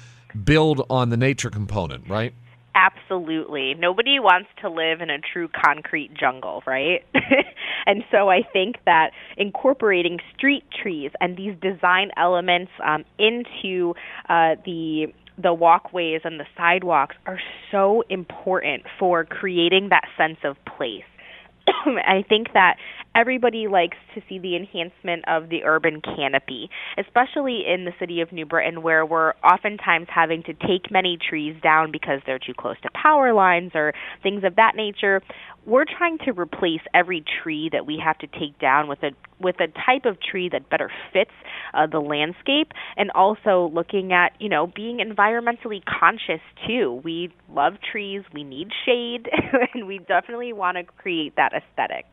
build 0.44 0.86
on 0.90 1.10
the 1.10 1.18
nature 1.18 1.50
component, 1.50 2.08
right? 2.10 2.34
Absolutely. 2.76 3.74
Nobody 3.74 4.20
wants 4.20 4.50
to 4.62 4.70
live 4.70 5.02
in 5.02 5.10
a 5.10 5.18
true 5.18 5.48
concrete 5.48 6.14
jungle, 6.14 6.62
right? 6.68 7.04
and 7.88 8.04
so 8.12 8.30
I 8.30 8.42
think 8.54 8.76
that 8.86 9.12
incorporating 9.36 10.20
street 10.36 10.64
trees 10.84 11.10
and 11.20 11.36
these 11.36 11.56
design 11.60 12.12
elements 12.18 12.72
um, 12.86 13.04
into 13.18 13.96
uh, 14.30 14.56
the 14.64 15.08
the 15.40 15.54
walkways 15.54 16.22
and 16.24 16.40
the 16.40 16.46
sidewalks 16.56 17.16
are 17.28 17.40
so 17.72 18.04
important 18.10 18.84
for 19.00 19.24
creating 19.24 19.90
that 19.90 20.04
sense 20.18 20.40
of 20.44 20.56
place. 20.66 21.04
I 21.68 22.24
think 22.28 22.54
that 22.54 22.78
everybody 23.18 23.68
likes 23.68 23.98
to 24.14 24.22
see 24.30 24.38
the 24.38 24.56
enhancement 24.56 25.24
of 25.28 25.50
the 25.50 25.64
urban 25.66 26.02
canopy, 26.02 26.70
especially 27.00 27.64
in 27.68 27.84
the 27.86 27.92
city 28.00 28.22
of 28.22 28.32
New 28.32 28.46
Britain, 28.46 28.84
where 28.84 29.06
we're 29.06 29.34
oftentimes 29.44 30.08
having 30.14 30.44
to 30.44 30.54
take 30.54 30.92
many 30.92 31.18
trees 31.18 31.56
down 31.64 31.92
because 31.92 32.22
they're 32.26 32.40
too 32.40 32.54
close 32.56 32.76
to 32.84 32.90
power 32.94 33.34
lines 33.34 33.72
or 33.74 33.94
things 34.22 34.44
of 34.44 34.56
that 34.58 34.74
nature. 34.76 35.22
We're 35.66 35.86
trying 35.86 36.20
to 36.26 36.32
replace 36.32 36.82
every 36.94 37.26
tree 37.44 37.70
that 37.74 37.86
we 37.88 38.02
have 38.04 38.20
to 38.20 38.28
take 38.28 38.60
down 38.60 38.88
with 38.88 39.00
a 39.04 39.12
with 39.40 39.58
a 39.60 39.68
type 39.68 40.06
of 40.06 40.18
tree 40.20 40.50
that 40.52 40.70
better 40.70 40.90
fits 41.14 41.32
uh, 41.74 41.86
the 41.86 42.00
landscape, 42.00 42.72
and 42.96 43.12
also 43.12 43.70
looking 43.74 44.14
at 44.14 44.34
you 44.40 44.50
know 44.50 44.68
being 44.68 45.00
environmentally 45.00 45.82
conscious 45.84 46.42
too. 46.68 47.02
We 47.04 47.34
love 47.52 47.74
trees, 47.92 48.22
we 48.34 48.44
need 48.44 48.70
shade, 48.86 49.28
and 49.74 49.88
we 49.88 50.00
definitely 50.00 50.54
want 50.54 50.78
to 50.78 50.84
create 50.84 51.36
that 51.36 51.52
aesthetic. 51.54 52.06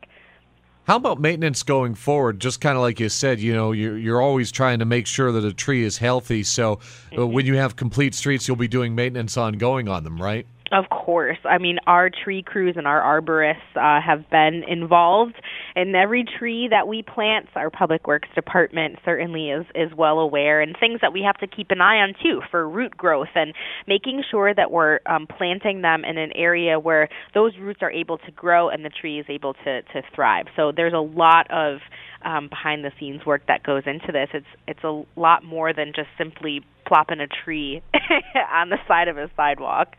How 0.85 0.97
about 0.97 1.19
maintenance 1.19 1.63
going 1.63 1.95
forward? 1.95 2.39
Just 2.39 2.61
kind 2.61 2.75
of 2.75 2.83
like 2.83 2.99
you 2.99 3.09
said, 3.09 3.39
you 3.39 3.55
know, 3.55 3.71
you're, 3.71 3.97
you're 3.97 4.21
always 4.21 4.51
trying 4.51 4.79
to 4.79 4.85
make 4.85 5.07
sure 5.07 5.31
that 5.31 5.43
a 5.43 5.51
tree 5.51 5.83
is 5.83 5.97
healthy. 5.97 6.43
So 6.43 6.73
uh, 6.73 6.75
mm-hmm. 7.15 7.33
when 7.33 7.45
you 7.47 7.55
have 7.55 7.75
complete 7.75 8.13
streets, 8.13 8.47
you'll 8.47 8.57
be 8.57 8.67
doing 8.67 8.93
maintenance 8.93 9.35
ongoing 9.35 9.87
on 9.87 10.03
them, 10.03 10.21
right? 10.21 10.45
Of 10.75 10.89
course. 10.89 11.37
I 11.45 11.57
mean, 11.57 11.77
our 11.87 12.09
tree 12.09 12.43
crews 12.43 12.75
and 12.75 12.85
our 12.85 13.01
arborists 13.01 13.77
uh, 13.77 14.05
have 14.05 14.29
been 14.29 14.61
involved 14.67 15.35
in 15.73 15.95
every 15.95 16.25
tree 16.37 16.67
that 16.69 16.85
we 16.85 17.01
plant. 17.01 17.45
Our 17.55 17.69
public 17.69 18.07
works 18.07 18.27
department 18.35 18.97
certainly 19.05 19.51
is 19.51 19.65
is 19.73 19.95
well 19.97 20.19
aware, 20.19 20.59
and 20.59 20.75
things 20.77 20.99
that 21.01 21.13
we 21.13 21.21
have 21.21 21.37
to 21.37 21.47
keep 21.47 21.71
an 21.71 21.79
eye 21.79 21.99
on 21.99 22.13
too 22.21 22.41
for 22.51 22.67
root 22.67 22.97
growth 22.97 23.29
and 23.35 23.53
making 23.87 24.21
sure 24.29 24.53
that 24.53 24.69
we're 24.69 24.99
um, 25.05 25.27
planting 25.37 25.81
them 25.81 26.03
in 26.03 26.17
an 26.17 26.33
area 26.35 26.77
where 26.77 27.07
those 27.33 27.53
roots 27.57 27.79
are 27.81 27.91
able 27.91 28.17
to 28.17 28.31
grow 28.31 28.67
and 28.67 28.83
the 28.83 28.89
tree 28.89 29.17
is 29.17 29.25
able 29.29 29.53
to 29.53 29.81
to 29.81 30.01
thrive. 30.13 30.47
So 30.57 30.73
there's 30.75 30.93
a 30.93 30.97
lot 30.97 31.49
of 31.51 31.77
um, 32.25 32.49
behind 32.49 32.83
the 32.83 32.91
scenes 32.99 33.25
work 33.25 33.43
that 33.47 33.63
goes 33.63 33.83
into 33.85 34.11
this. 34.11 34.27
It's 34.33 34.45
it's 34.67 34.83
a 34.83 35.03
lot 35.15 35.45
more 35.45 35.71
than 35.73 35.93
just 35.95 36.09
simply 36.17 36.65
plopping 36.85 37.21
a 37.21 37.27
tree 37.27 37.81
on 38.53 38.69
the 38.71 38.77
side 38.89 39.07
of 39.07 39.17
a 39.17 39.31
sidewalk. 39.37 39.95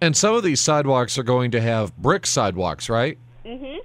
And 0.00 0.16
some 0.16 0.34
of 0.34 0.42
these 0.42 0.60
sidewalks 0.60 1.18
are 1.18 1.22
going 1.22 1.50
to 1.52 1.60
have 1.60 1.96
brick 1.96 2.26
sidewalks, 2.26 2.88
right? 2.88 3.18
Mm-hmm. 3.44 3.78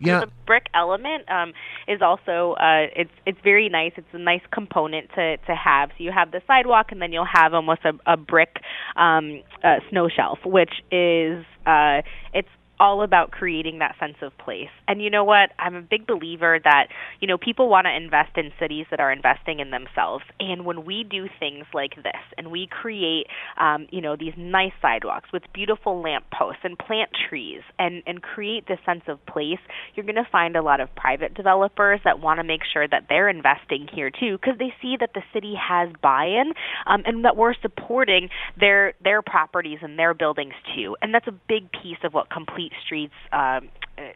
Yeah. 0.00 0.20
So 0.20 0.26
the 0.26 0.32
brick 0.46 0.66
element 0.74 1.30
um, 1.30 1.52
is 1.86 2.00
also 2.00 2.54
uh, 2.54 2.86
it's 2.96 3.10
it's 3.26 3.38
very 3.44 3.68
nice. 3.68 3.92
It's 3.96 4.08
a 4.12 4.18
nice 4.18 4.40
component 4.50 5.10
to 5.14 5.36
to 5.36 5.54
have. 5.54 5.90
So 5.90 6.04
you 6.04 6.10
have 6.10 6.30
the 6.30 6.40
sidewalk, 6.46 6.90
and 6.90 7.02
then 7.02 7.12
you'll 7.12 7.28
have 7.30 7.52
almost 7.52 7.82
a, 7.84 7.92
a 8.10 8.16
brick 8.16 8.56
um, 8.96 9.42
uh, 9.62 9.76
snow 9.90 10.08
shelf, 10.08 10.38
which 10.44 10.72
is 10.90 11.44
uh, 11.66 12.00
it's 12.32 12.48
all 12.80 13.02
about 13.02 13.30
creating 13.30 13.78
that 13.78 13.94
sense 14.00 14.16
of 14.22 14.36
place. 14.38 14.70
And 14.88 15.02
you 15.02 15.10
know 15.10 15.22
what? 15.22 15.50
I'm 15.58 15.74
a 15.74 15.82
big 15.82 16.06
believer 16.06 16.58
that, 16.64 16.88
you 17.20 17.28
know, 17.28 17.36
people 17.36 17.68
want 17.68 17.84
to 17.84 17.94
invest 17.94 18.36
in 18.36 18.50
cities 18.58 18.86
that 18.90 18.98
are 18.98 19.12
investing 19.12 19.60
in 19.60 19.70
themselves. 19.70 20.24
And 20.40 20.64
when 20.64 20.86
we 20.86 21.04
do 21.08 21.26
things 21.38 21.66
like 21.74 21.94
this 21.96 22.22
and 22.38 22.50
we 22.50 22.66
create, 22.68 23.26
um, 23.60 23.86
you 23.90 24.00
know, 24.00 24.16
these 24.16 24.32
nice 24.36 24.72
sidewalks 24.80 25.28
with 25.32 25.42
beautiful 25.52 26.00
lamp 26.00 26.24
posts 26.32 26.62
and 26.64 26.78
plant 26.78 27.10
trees 27.28 27.60
and, 27.78 28.02
and 28.06 28.22
create 28.22 28.66
this 28.66 28.78
sense 28.86 29.02
of 29.06 29.24
place, 29.26 29.60
you're 29.94 30.06
going 30.06 30.16
to 30.16 30.28
find 30.32 30.56
a 30.56 30.62
lot 30.62 30.80
of 30.80 30.88
private 30.96 31.34
developers 31.34 32.00
that 32.04 32.18
want 32.18 32.38
to 32.38 32.44
make 32.44 32.62
sure 32.72 32.88
that 32.88 33.04
they're 33.10 33.28
investing 33.28 33.86
here 33.92 34.10
too 34.10 34.38
because 34.40 34.58
they 34.58 34.72
see 34.80 34.96
that 34.98 35.10
the 35.14 35.22
city 35.34 35.54
has 35.60 35.90
buy-in 36.02 36.54
um, 36.86 37.02
and 37.04 37.26
that 37.26 37.36
we're 37.36 37.54
supporting 37.60 38.30
their 38.58 38.94
their 39.04 39.20
properties 39.20 39.78
and 39.82 39.98
their 39.98 40.14
buildings 40.14 40.54
too. 40.74 40.96
And 41.02 41.12
that's 41.12 41.26
a 41.26 41.34
big 41.46 41.70
piece 41.72 41.98
of 42.04 42.14
what 42.14 42.30
complete 42.30 42.69
Streets 42.84 43.14
um, 43.32 43.68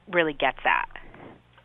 really 0.08 0.32
gets 0.32 0.58
at. 0.64 0.88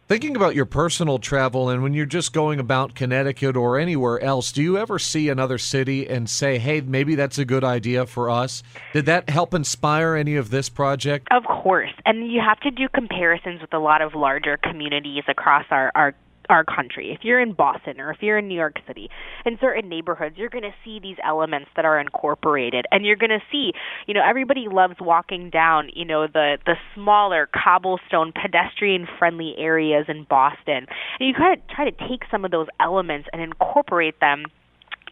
Thinking 0.10 0.36
about 0.36 0.56
your 0.56 0.66
personal 0.66 1.20
travel 1.20 1.70
and 1.70 1.84
when 1.84 1.94
you're 1.94 2.08
just 2.08 2.34
going 2.34 2.60
about 2.60 2.96
Connecticut 2.96 3.56
or 3.56 3.78
anywhere 3.78 4.20
else, 4.24 4.52
do 4.52 4.64
you 4.64 4.76
ever 4.76 4.98
see 4.98 5.30
another 5.30 5.60
city 5.60 6.08
and 6.10 6.28
say, 6.28 6.58
hey, 6.58 6.82
maybe 6.82 7.14
that's 7.14 7.38
a 7.38 7.46
good 7.46 7.64
idea 7.64 8.08
for 8.08 8.28
us? 8.28 8.64
Did 8.92 9.06
that 9.06 9.30
help 9.30 9.54
inspire 9.54 10.16
any 10.16 10.36
of 10.36 10.50
this 10.50 10.68
project? 10.68 11.28
Of 11.30 11.44
course. 11.44 11.92
And 12.08 12.32
you 12.32 12.42
have 12.42 12.60
to 12.62 12.72
do 12.72 12.88
comparisons 12.92 13.62
with 13.62 13.72
a 13.72 13.78
lot 13.78 14.02
of 14.02 14.16
larger 14.16 14.58
communities 14.58 15.26
across 15.28 15.66
our, 15.70 15.92
our 15.94 16.16
our 16.50 16.64
country. 16.64 17.12
If 17.12 17.20
you're 17.24 17.40
in 17.40 17.54
Boston 17.54 18.00
or 18.02 18.12
if 18.12 18.18
you're 18.22 18.40
in 18.40 18.48
New 18.48 18.56
York 18.56 18.78
City, 18.88 19.10
in 19.46 19.58
certain 19.62 19.88
neighborhoods, 19.88 20.36
you're 20.38 20.50
going 20.50 20.64
to 20.64 20.74
see 20.84 21.00
these 21.02 21.18
elements 21.24 21.70
that 21.76 21.86
are 21.86 22.00
incorporated, 22.00 22.86
and 22.92 23.06
you're 23.06 23.16
going 23.16 23.30
to 23.30 23.42
see, 23.52 23.72
you 24.08 24.14
know, 24.14 24.22
everybody 24.28 24.66
loves 24.70 24.96
walking 25.00 25.50
down, 25.50 25.90
you 25.94 26.06
know, 26.06 26.28
the 26.28 26.58
the 26.66 26.76
smaller 26.96 27.48
cobblestone, 27.54 28.34
pedestrian-friendly 28.34 29.56
areas 29.58 30.06
in 30.08 30.26
Boston, 30.30 30.86
and 31.20 31.28
you 31.28 31.34
kind 31.34 31.58
of 31.58 31.68
try 31.68 31.90
to 31.90 31.96
take 32.08 32.24
some 32.32 32.44
of 32.44 32.52
those 32.52 32.68
elements 32.80 33.28
and 33.32 33.42
incorporate 33.42 34.20
them 34.20 34.46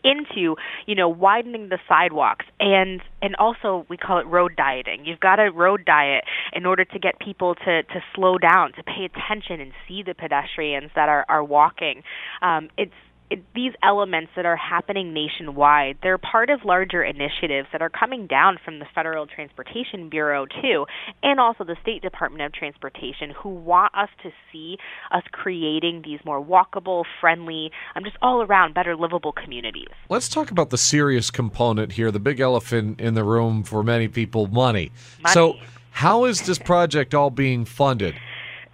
into 0.07 0.55
you 0.85 0.95
know 0.95 1.09
widening 1.09 1.69
the 1.69 1.79
sidewalks. 1.87 2.45
And 2.59 3.01
and 3.21 3.35
also 3.35 3.85
we 3.89 3.97
call 3.97 4.19
it 4.19 4.27
road 4.27 4.55
dieting. 4.55 5.05
You've 5.05 5.19
got 5.19 5.39
a 5.39 5.51
road 5.51 5.85
diet 5.85 6.23
in 6.53 6.65
order 6.65 6.85
to 6.85 6.99
get 6.99 7.19
people 7.19 7.55
to 7.55 7.83
to 7.83 7.99
slow 8.15 8.37
down 8.37 8.73
to 8.73 8.83
pay 8.83 9.05
attention 9.05 9.59
and 9.59 9.71
see 9.87 10.03
the 10.03 10.13
pedestrians 10.13 10.91
that 10.95 11.09
are 11.09 11.25
are 11.29 11.43
walking. 11.43 12.03
Um 12.41 12.69
it's 12.77 12.93
it, 13.29 13.43
these 13.53 13.73
elements 13.83 14.31
that 14.35 14.45
are 14.45 14.55
happening 14.55 15.13
nationwide, 15.13 15.97
they're 16.01 16.17
part 16.17 16.49
of 16.49 16.63
larger 16.63 17.03
initiatives 17.03 17.67
that 17.71 17.81
are 17.81 17.89
coming 17.89 18.27
down 18.27 18.57
from 18.63 18.79
the 18.79 18.85
Federal 18.95 19.27
Transportation 19.27 20.09
Bureau 20.09 20.45
too, 20.45 20.85
and 21.23 21.39
also 21.39 21.63
the 21.63 21.75
State 21.81 22.01
Department 22.01 22.43
of 22.43 22.53
Transportation, 22.53 23.31
who 23.31 23.49
want 23.49 23.93
us 23.95 24.09
to 24.23 24.31
see 24.51 24.77
us 25.11 25.23
creating 25.31 26.03
these 26.05 26.19
more 26.25 26.43
walkable, 26.43 27.03
friendly, 27.19 27.71
um, 27.95 28.03
just 28.03 28.17
all 28.21 28.41
around 28.41 28.73
better 28.73 28.95
livable 28.95 29.33
communities. 29.33 29.87
Let's 30.09 30.29
talk 30.29 30.51
about 30.51 30.69
the 30.69 30.77
serious 30.77 31.29
component 31.29 31.93
here, 31.93 32.11
the 32.11 32.19
big 32.19 32.39
elephant 32.39 33.01
in 33.01 33.13
the 33.13 33.23
room 33.23 33.63
for 33.63 33.83
many 33.83 34.07
people, 34.07 34.47
money. 34.47 34.91
money. 35.21 35.33
So, 35.33 35.55
how 35.91 36.25
is 36.25 36.41
this 36.41 36.59
project 36.59 37.13
all 37.13 37.31
being 37.31 37.65
funded? 37.65 38.15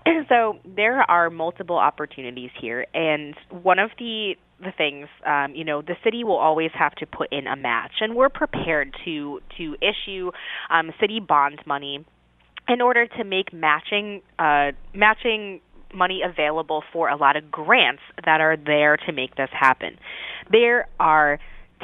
So 0.30 0.60
there 0.66 1.02
are 1.02 1.30
multiple 1.30 1.78
opportunities 1.78 2.50
here, 2.60 2.86
and 2.94 3.36
one 3.50 3.80
of 3.80 3.92
the 3.98 4.36
the 4.60 4.72
things, 4.78 5.08
um, 5.26 5.54
you 5.56 5.66
know, 5.66 5.82
the 5.82 5.96
city 6.04 6.24
will 6.24 6.38
always 6.38 6.72
have 6.74 6.94
to 6.96 7.06
put 7.06 7.32
in 7.32 7.48
a 7.48 7.56
match, 7.56 7.92
and 8.02 8.16
we're 8.16 8.30
prepared 8.30 8.96
to 9.06 9.42
to 9.58 9.76
issue 9.82 10.32
um, 10.70 10.92
city 11.00 11.20
bond 11.20 11.60
money 11.66 12.06
in 12.68 12.82
order 12.82 13.08
to 13.08 13.24
make 13.24 13.54
matching 13.54 14.22
uh, 14.40 14.72
matching 14.94 15.62
money 15.94 16.22
available 16.24 16.84
for 16.92 17.10
a 17.10 17.16
lot 17.16 17.36
of 17.36 17.52
grants 17.52 18.02
that 18.26 18.42
are 18.42 18.58
there 18.58 18.98
to 18.98 19.12
make 19.12 19.36
this 19.36 19.50
happen. 19.52 19.98
There 20.52 20.88
are 21.00 21.40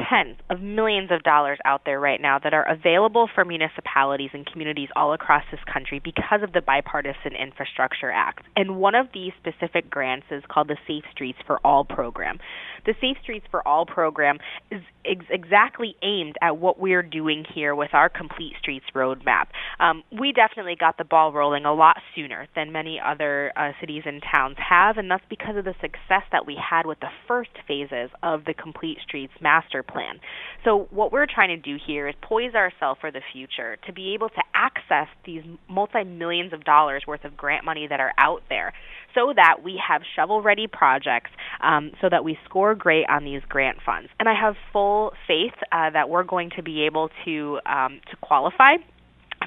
tens 0.10 0.38
of 0.50 0.62
millions 0.62 1.12
of 1.12 1.24
dollars 1.24 1.58
out 1.66 1.82
there 1.86 2.00
right 2.00 2.22
now 2.22 2.40
that 2.40 2.54
are 2.54 2.68
available 2.70 3.30
for 3.34 3.44
municipalities 3.44 4.30
and 4.34 4.46
communities 4.46 4.90
all 4.96 5.14
across 5.14 5.44
this 5.52 5.60
country 5.72 6.00
because 6.04 6.42
of 6.44 6.54
the 6.54 6.62
Bipartisan 6.62 7.34
Infrastructure 7.40 8.12
Act. 8.12 8.46
And 8.56 8.78
one 8.78 8.96
of 8.96 9.08
these 9.14 9.32
specific 9.40 9.90
grants 9.90 10.28
is 10.32 10.44
called 10.50 10.68
the 10.68 10.78
Safe 10.88 11.04
Streets 11.12 11.40
for 11.46 11.60
All 11.64 11.86
program. 11.86 12.40
The 12.86 12.94
Safe 13.02 13.18
Streets 13.24 13.46
for 13.52 13.68
All 13.68 13.86
program 13.86 14.38
is 14.72 14.82
ex- 15.06 15.26
exactly 15.30 15.96
aimed 16.02 16.36
at 16.42 16.58
what 16.58 16.80
we're 16.80 17.04
doing 17.04 17.46
here 17.54 17.76
with 17.76 17.94
our 17.94 18.10
Complete 18.10 18.54
Streets 18.60 18.86
roadmap. 18.96 19.48
Um, 19.80 20.04
we 20.12 20.32
definitely 20.32 20.76
got 20.80 20.98
the 20.98 21.04
ball 21.04 21.34
rolling 21.34 21.66
a 21.66 21.74
lot 21.74 21.98
sooner 22.16 22.48
than 22.56 22.72
many 22.72 23.00
other 23.04 23.52
uh, 23.56 23.72
cities 23.80 24.04
and 24.06 24.22
towns 24.22 24.58
have, 24.58 24.98
and 24.98 25.10
that's 25.10 25.24
because 25.30 25.58
of 25.58 25.66
the 25.66 25.76
success 25.82 26.24
that 26.32 26.46
we 26.46 26.58
had 26.58 26.86
with 26.86 27.00
the 27.00 27.10
first 27.28 27.52
phases 27.68 28.10
of 28.24 28.46
the 28.46 28.54
Complete 28.54 28.98
Streets 29.06 29.34
Master 29.42 29.84
Plan. 29.84 30.20
So, 30.64 30.88
what 30.92 31.12
we're 31.12 31.28
trying 31.28 31.50
to 31.50 31.58
do 31.58 31.78
here 31.86 32.08
is 32.08 32.16
poise 32.22 32.54
ourselves 32.54 33.00
for 33.02 33.12
the 33.12 33.22
future 33.34 33.78
to 33.88 33.94
be 33.94 34.14
able 34.14 34.30
to 34.30 34.42
access 34.54 35.08
these 35.26 35.44
multi 35.70 36.04
millions 36.04 36.54
of 36.54 36.64
dollars 36.64 37.04
worth 37.08 37.24
of 37.24 37.38
grant 37.38 37.66
money 37.66 37.88
that 37.88 38.00
are 38.00 38.14
out 38.18 38.44
there 38.50 38.74
so 39.14 39.34
that 39.36 39.64
we 39.64 39.82
have 39.86 40.02
shovel 40.16 40.42
ready 40.42 40.68
projects 40.68 41.32
um, 41.62 41.92
so 42.02 42.10
that 42.10 42.24
we 42.24 42.38
score 42.46 42.76
great 42.76 43.06
on 43.10 43.24
these 43.24 43.42
grant 43.50 43.78
funds. 43.86 44.10
And 44.20 44.30
I 44.30 44.34
have 44.34 44.56
full 44.72 45.14
faith 45.28 45.54
uh, 45.72 45.90
that 45.92 46.10
we're 46.10 46.24
going 46.24 46.52
to 46.56 46.64
be 46.64 46.84
able 46.84 47.10
to 47.26 47.60
um, 47.66 48.02
to 48.10 48.18
qualify 48.18 48.76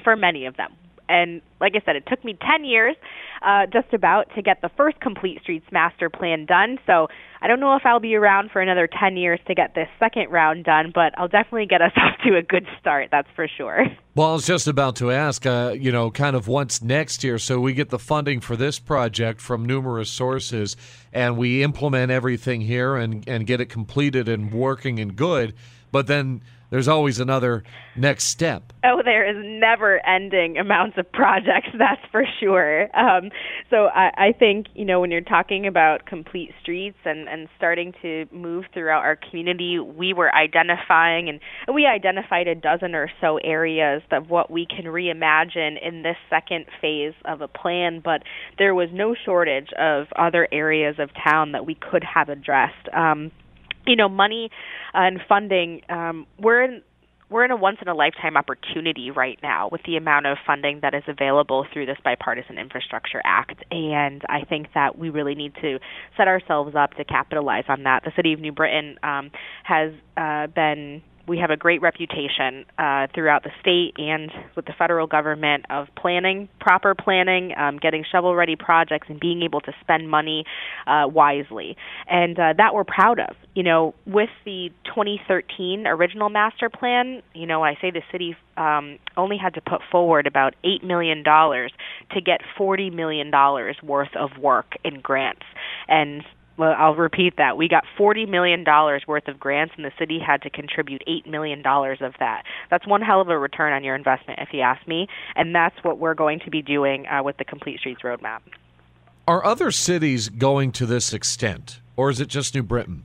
for 0.03 0.15
many 0.15 0.45
of 0.45 0.57
them 0.57 0.73
and 1.09 1.41
like 1.59 1.73
I 1.75 1.81
said, 1.85 1.95
it 1.95 2.05
took 2.07 2.23
me 2.23 2.37
10 2.45 2.65
years, 2.65 2.95
uh, 3.41 3.65
just 3.67 3.93
about, 3.93 4.27
to 4.35 4.41
get 4.41 4.61
the 4.61 4.69
first 4.75 4.99
Complete 4.99 5.41
Streets 5.41 5.65
Master 5.71 6.09
Plan 6.09 6.45
done. 6.45 6.77
So 6.85 7.07
I 7.41 7.47
don't 7.47 7.59
know 7.59 7.75
if 7.75 7.85
I'll 7.85 7.99
be 7.99 8.15
around 8.15 8.51
for 8.51 8.61
another 8.61 8.87
10 8.87 9.17
years 9.17 9.39
to 9.47 9.55
get 9.55 9.75
this 9.75 9.87
second 9.99 10.29
round 10.29 10.65
done, 10.65 10.91
but 10.93 11.13
I'll 11.17 11.27
definitely 11.27 11.65
get 11.65 11.81
us 11.81 11.91
off 11.97 12.17
to 12.25 12.37
a 12.37 12.41
good 12.41 12.65
start, 12.79 13.09
that's 13.11 13.27
for 13.35 13.47
sure. 13.47 13.85
Well, 14.15 14.29
I 14.29 14.33
was 14.33 14.45
just 14.45 14.67
about 14.67 14.95
to 14.97 15.11
ask, 15.11 15.45
uh, 15.45 15.75
you 15.77 15.91
know, 15.91 16.11
kind 16.11 16.35
of 16.35 16.47
what's 16.47 16.81
next 16.81 17.21
here. 17.21 17.37
So 17.37 17.59
we 17.59 17.73
get 17.73 17.89
the 17.89 17.99
funding 17.99 18.39
for 18.39 18.55
this 18.55 18.79
project 18.79 19.41
from 19.41 19.65
numerous 19.65 20.09
sources, 20.09 20.77
and 21.11 21.37
we 21.37 21.63
implement 21.63 22.11
everything 22.11 22.61
here 22.61 22.95
and, 22.95 23.27
and 23.27 23.45
get 23.47 23.59
it 23.59 23.65
completed 23.65 24.29
and 24.29 24.53
working 24.53 24.99
and 24.99 25.15
good. 25.15 25.53
But 25.91 26.07
then 26.07 26.41
there's 26.73 26.87
always 26.87 27.19
another 27.19 27.63
next 27.95 28.23
step. 28.23 28.73
Oh, 28.83 29.03
there 29.05 29.29
is 29.29 29.37
never 29.45 30.03
ending 30.07 30.57
amounts 30.57 30.97
of 30.97 31.09
projects, 31.11 31.69
that's 31.77 32.01
for 32.11 32.23
sure. 32.39 32.89
Um, 32.97 33.29
so 33.69 33.89
I, 33.93 34.29
I 34.29 34.31
think, 34.31 34.65
you 34.73 34.83
know, 34.83 34.99
when 34.99 35.11
you're 35.11 35.21
talking 35.21 35.67
about 35.67 36.07
complete 36.07 36.49
streets 36.59 36.97
and, 37.05 37.29
and 37.29 37.47
starting 37.57 37.93
to 38.01 38.25
move 38.31 38.65
throughout 38.73 39.03
our 39.03 39.15
community, 39.15 39.77
we 39.77 40.13
were 40.13 40.33
identifying 40.33 41.29
and 41.29 41.39
we 41.71 41.85
identified 41.85 42.47
a 42.47 42.55
dozen 42.55 42.95
or 42.95 43.07
so 43.21 43.37
areas 43.43 44.01
of 44.11 44.31
what 44.31 44.49
we 44.49 44.65
can 44.65 44.85
reimagine 44.85 45.75
in 45.79 46.01
this 46.01 46.17
second 46.27 46.65
phase 46.81 47.13
of 47.25 47.41
a 47.41 47.47
plan, 47.47 48.01
but 48.03 48.23
there 48.57 48.73
was 48.73 48.89
no 48.91 49.13
shortage 49.13 49.69
of 49.77 50.07
other 50.15 50.47
areas 50.51 50.95
of 50.97 51.11
town 51.23 51.51
that 51.51 51.67
we 51.67 51.75
could 51.75 52.03
have 52.03 52.29
addressed. 52.29 52.89
Um, 52.93 53.31
you 53.85 53.95
know, 53.95 54.09
money 54.09 54.49
and 54.93 55.19
funding. 55.27 55.81
Um, 55.89 56.27
we're 56.39 56.63
in 56.63 56.81
we're 57.33 57.43
in 57.43 57.51
a 57.51 57.55
once 57.55 57.77
in 57.81 57.87
a 57.87 57.95
lifetime 57.95 58.37
opportunity 58.37 59.09
right 59.09 59.39
now 59.41 59.67
with 59.71 59.81
the 59.87 59.97
amount 59.97 60.27
of 60.27 60.37
funding 60.45 60.79
that 60.83 60.93
is 60.93 61.01
available 61.07 61.65
through 61.73 61.87
this 61.87 61.97
bipartisan 62.03 62.59
infrastructure 62.59 63.21
act 63.25 63.63
and 63.71 64.21
i 64.29 64.43
think 64.47 64.67
that 64.75 64.99
we 64.99 65.09
really 65.09 65.33
need 65.33 65.53
to 65.55 65.79
set 66.15 66.27
ourselves 66.27 66.75
up 66.75 66.93
to 66.93 67.03
capitalize 67.03 67.63
on 67.67 67.83
that 67.83 68.03
the 68.03 68.11
city 68.15 68.33
of 68.33 68.39
new 68.39 68.51
britain 68.51 68.97
um, 69.01 69.31
has 69.63 69.91
uh, 70.15 70.45
been 70.47 71.01
we 71.27 71.37
have 71.37 71.49
a 71.49 71.57
great 71.57 71.81
reputation 71.81 72.65
uh, 72.77 73.07
throughout 73.13 73.43
the 73.43 73.51
state 73.61 73.93
and 73.97 74.31
with 74.55 74.65
the 74.65 74.73
federal 74.77 75.07
government 75.07 75.65
of 75.69 75.87
planning, 75.95 76.49
proper 76.59 76.93
planning, 76.95 77.53
um, 77.57 77.77
getting 77.77 78.03
shovel 78.09 78.35
ready 78.35 78.55
projects, 78.55 79.07
and 79.09 79.19
being 79.19 79.41
able 79.41 79.61
to 79.61 79.71
spend 79.81 80.09
money 80.09 80.43
uh, 80.85 81.07
wisely. 81.07 81.77
And 82.09 82.37
uh, 82.37 82.53
that 82.57 82.73
we're 82.73 82.83
proud 82.83 83.19
of. 83.19 83.35
You 83.55 83.63
know, 83.63 83.95
with 84.05 84.29
the 84.45 84.69
2013 84.85 85.87
original 85.87 86.29
master 86.29 86.69
plan, 86.69 87.21
you 87.33 87.45
know, 87.45 87.63
I 87.63 87.75
say 87.81 87.91
the 87.91 88.01
city 88.11 88.35
um, 88.57 88.99
only 89.15 89.37
had 89.37 89.53
to 89.53 89.61
put 89.61 89.81
forward 89.91 90.27
about 90.27 90.55
$8 90.65 90.83
million 90.83 91.23
to 91.23 92.21
get 92.23 92.41
$40 92.59 92.93
million 92.93 93.31
worth 93.83 94.15
of 94.15 94.31
work 94.41 94.73
in 94.83 94.99
grants. 95.01 95.43
And 95.87 96.23
I'll 96.59 96.95
repeat 96.95 97.37
that. 97.37 97.57
We 97.57 97.67
got 97.67 97.83
$40 97.97 98.29
million 98.29 98.63
worth 99.07 99.27
of 99.27 99.39
grants, 99.39 99.73
and 99.75 99.85
the 99.85 99.91
city 99.97 100.19
had 100.19 100.41
to 100.43 100.49
contribute 100.49 101.01
$8 101.07 101.27
million 101.27 101.59
of 101.65 102.13
that. 102.19 102.43
That's 102.69 102.85
one 102.87 103.01
hell 103.01 103.21
of 103.21 103.29
a 103.29 103.37
return 103.37 103.73
on 103.73 103.83
your 103.83 103.95
investment, 103.95 104.39
if 104.39 104.49
you 104.51 104.61
ask 104.61 104.87
me. 104.87 105.07
And 105.35 105.55
that's 105.55 105.75
what 105.83 105.97
we're 105.97 106.13
going 106.13 106.39
to 106.41 106.51
be 106.51 106.61
doing 106.61 107.07
uh, 107.07 107.23
with 107.23 107.37
the 107.37 107.45
Complete 107.45 107.79
Streets 107.79 108.01
Roadmap. 108.03 108.41
Are 109.27 109.43
other 109.45 109.71
cities 109.71 110.29
going 110.29 110.71
to 110.73 110.85
this 110.85 111.13
extent, 111.13 111.79
or 111.95 112.09
is 112.09 112.19
it 112.19 112.27
just 112.27 112.53
New 112.53 112.63
Britain? 112.63 113.03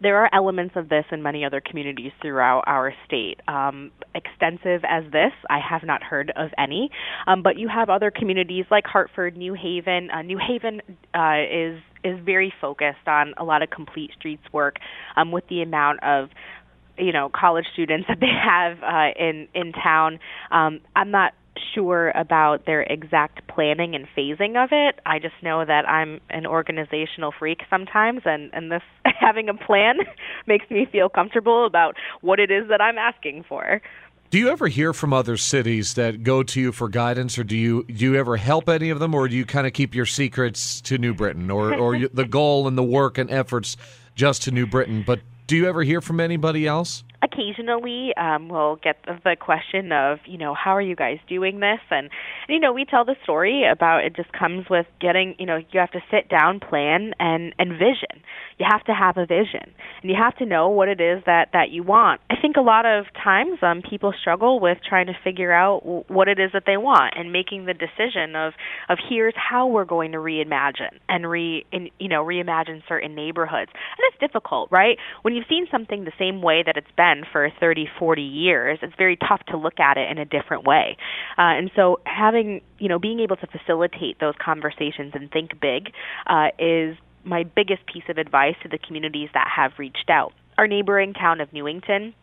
there 0.00 0.18
are 0.18 0.28
elements 0.34 0.74
of 0.76 0.88
this 0.90 1.04
in 1.10 1.22
many 1.22 1.44
other 1.44 1.60
communities 1.60 2.12
throughout 2.20 2.62
our 2.66 2.92
state. 3.06 3.40
Um, 3.48 3.90
extensive 4.14 4.82
as 4.86 5.04
this, 5.12 5.32
I 5.48 5.58
have 5.58 5.82
not 5.82 6.02
heard 6.02 6.30
of 6.36 6.50
any. 6.58 6.90
Um, 7.26 7.42
but 7.42 7.56
you 7.58 7.68
have 7.68 7.88
other 7.88 8.10
communities 8.10 8.66
like 8.70 8.84
Hartford, 8.84 9.36
New 9.36 9.54
Haven. 9.54 10.10
Uh, 10.10 10.20
New 10.20 10.38
Haven 10.38 10.82
uh, 11.14 11.40
is 11.50 11.80
is 12.04 12.18
very 12.24 12.52
focused 12.60 13.06
on 13.06 13.34
a 13.36 13.44
lot 13.44 13.62
of 13.62 13.70
complete 13.70 14.10
streets 14.16 14.44
work 14.52 14.76
um, 15.16 15.32
with 15.32 15.46
the 15.48 15.62
amount 15.62 16.02
of 16.02 16.28
you 16.96 17.12
know 17.12 17.30
college 17.34 17.66
students 17.72 18.06
that 18.08 18.20
they 18.20 18.26
have 18.26 18.82
uh, 18.82 19.12
in 19.18 19.48
in 19.54 19.72
town. 19.72 20.18
Um, 20.50 20.80
I'm 20.94 21.10
not 21.10 21.32
sure 21.74 22.10
about 22.10 22.66
their 22.66 22.82
exact 22.82 23.46
planning 23.48 23.94
and 23.94 24.06
phasing 24.16 24.62
of 24.62 24.70
it. 24.72 24.98
I 25.06 25.18
just 25.18 25.34
know 25.42 25.64
that 25.64 25.88
I'm 25.88 26.20
an 26.30 26.46
organizational 26.46 27.32
freak 27.38 27.60
sometimes 27.70 28.22
and 28.24 28.50
and 28.52 28.70
this 28.70 28.82
having 29.20 29.48
a 29.48 29.54
plan 29.54 29.98
makes 30.46 30.68
me 30.70 30.86
feel 30.90 31.08
comfortable 31.08 31.66
about 31.66 31.96
what 32.20 32.40
it 32.40 32.50
is 32.50 32.68
that 32.68 32.80
I'm 32.80 32.98
asking 32.98 33.44
for. 33.48 33.80
Do 34.34 34.40
you 34.40 34.48
ever 34.48 34.66
hear 34.66 34.92
from 34.92 35.12
other 35.12 35.36
cities 35.36 35.94
that 35.94 36.24
go 36.24 36.42
to 36.42 36.60
you 36.60 36.72
for 36.72 36.88
guidance, 36.88 37.38
or 37.38 37.44
do 37.44 37.56
you 37.56 37.84
do 37.84 38.04
you 38.04 38.16
ever 38.16 38.36
help 38.36 38.68
any 38.68 38.90
of 38.90 38.98
them, 38.98 39.14
or 39.14 39.28
do 39.28 39.36
you 39.36 39.44
kind 39.44 39.64
of 39.64 39.72
keep 39.72 39.94
your 39.94 40.06
secrets 40.06 40.80
to 40.80 40.98
New 40.98 41.14
Britain, 41.14 41.52
or 41.52 41.72
or 41.72 42.08
the 42.12 42.24
goal 42.24 42.66
and 42.66 42.76
the 42.76 42.82
work 42.82 43.16
and 43.16 43.30
efforts 43.30 43.76
just 44.16 44.42
to 44.42 44.50
New 44.50 44.66
Britain? 44.66 45.04
But 45.06 45.20
do 45.46 45.54
you 45.54 45.68
ever 45.68 45.84
hear 45.84 46.00
from 46.00 46.18
anybody 46.18 46.66
else? 46.66 47.04
Occasionally 47.22 48.12
um, 48.16 48.48
we'll 48.48 48.76
get 48.76 48.96
the, 49.06 49.36
question 49.40 49.90
of, 49.92 50.18
you 50.26 50.38
know, 50.38 50.54
how 50.54 50.70
are 50.70 50.80
you 50.80 50.94
guys 50.94 51.18
doing 51.28 51.60
this? 51.60 51.80
And, 51.90 52.08
you 52.48 52.60
know, 52.60 52.72
we 52.72 52.84
tell 52.84 53.04
the 53.04 53.16
story 53.24 53.64
about 53.70 54.04
it 54.04 54.14
just 54.14 54.32
comes 54.32 54.66
with 54.70 54.86
getting, 55.00 55.34
you 55.38 55.46
know, 55.46 55.56
you 55.56 55.80
have 55.80 55.90
to 55.90 56.00
sit 56.10 56.28
down, 56.28 56.60
plan, 56.60 57.12
and, 57.18 57.54
and 57.58 57.72
vision. 57.72 58.22
You 58.58 58.66
have 58.70 58.84
to 58.84 58.92
have 58.92 59.16
a 59.16 59.26
vision, 59.26 59.74
and 60.00 60.10
you 60.10 60.14
have 60.16 60.36
to 60.36 60.46
know 60.46 60.68
what 60.68 60.88
it 60.88 61.00
is 61.00 61.24
that, 61.26 61.48
that 61.52 61.70
you 61.70 61.82
want. 61.82 62.20
I 62.30 62.36
think 62.40 62.56
a 62.56 62.60
lot 62.60 62.86
of 62.86 63.06
times 63.12 63.58
um, 63.62 63.82
people 63.82 64.14
struggle 64.20 64.60
with 64.60 64.78
trying 64.88 65.06
to 65.06 65.14
figure 65.24 65.52
out 65.52 66.08
what 66.08 66.28
it 66.28 66.38
is 66.38 66.52
that 66.52 66.62
they 66.64 66.76
want 66.76 67.14
and 67.16 67.32
making 67.32 67.64
the 67.64 67.74
decision 67.74 68.36
of, 68.36 68.52
of 68.88 68.98
here's 69.10 69.34
how 69.36 69.66
we're 69.66 69.84
going 69.84 70.12
to 70.12 70.18
reimagine 70.18 71.00
and 71.08 71.28
re, 71.28 71.66
in, 71.72 71.90
you 71.98 72.08
know, 72.08 72.24
reimagine 72.24 72.82
certain 72.86 73.16
neighborhoods. 73.16 73.72
And 73.74 74.12
it's 74.12 74.20
difficult, 74.20 74.70
right? 74.70 74.98
When 75.22 75.34
you've 75.34 75.46
seen 75.48 75.66
something 75.70 76.04
the 76.04 76.12
same 76.16 76.40
way 76.40 76.62
that 76.64 76.76
it's 76.76 76.86
been 76.96 77.13
for 77.30 77.50
30, 77.60 77.88
40 77.98 78.22
years, 78.22 78.78
it's 78.82 78.94
very 78.96 79.16
tough 79.16 79.44
to 79.48 79.56
look 79.56 79.78
at 79.78 79.96
it 79.96 80.10
in 80.10 80.18
a 80.18 80.24
different 80.24 80.64
way. 80.64 80.96
Uh, 81.38 81.54
and 81.58 81.70
so 81.76 82.00
having, 82.04 82.60
you 82.78 82.88
know, 82.88 82.98
being 82.98 83.20
able 83.20 83.36
to 83.36 83.46
facilitate 83.46 84.18
those 84.20 84.34
conversations 84.42 85.12
and 85.14 85.30
think 85.30 85.60
big 85.60 85.92
uh, 86.26 86.48
is 86.58 86.96
my 87.24 87.42
biggest 87.42 87.86
piece 87.86 88.04
of 88.08 88.18
advice 88.18 88.54
to 88.62 88.68
the 88.68 88.78
communities 88.78 89.28
that 89.34 89.48
have 89.54 89.72
reached 89.78 90.10
out. 90.10 90.32
Our 90.58 90.66
neighboring 90.66 91.14
town 91.14 91.40
of 91.40 91.52
Newington 91.52 92.14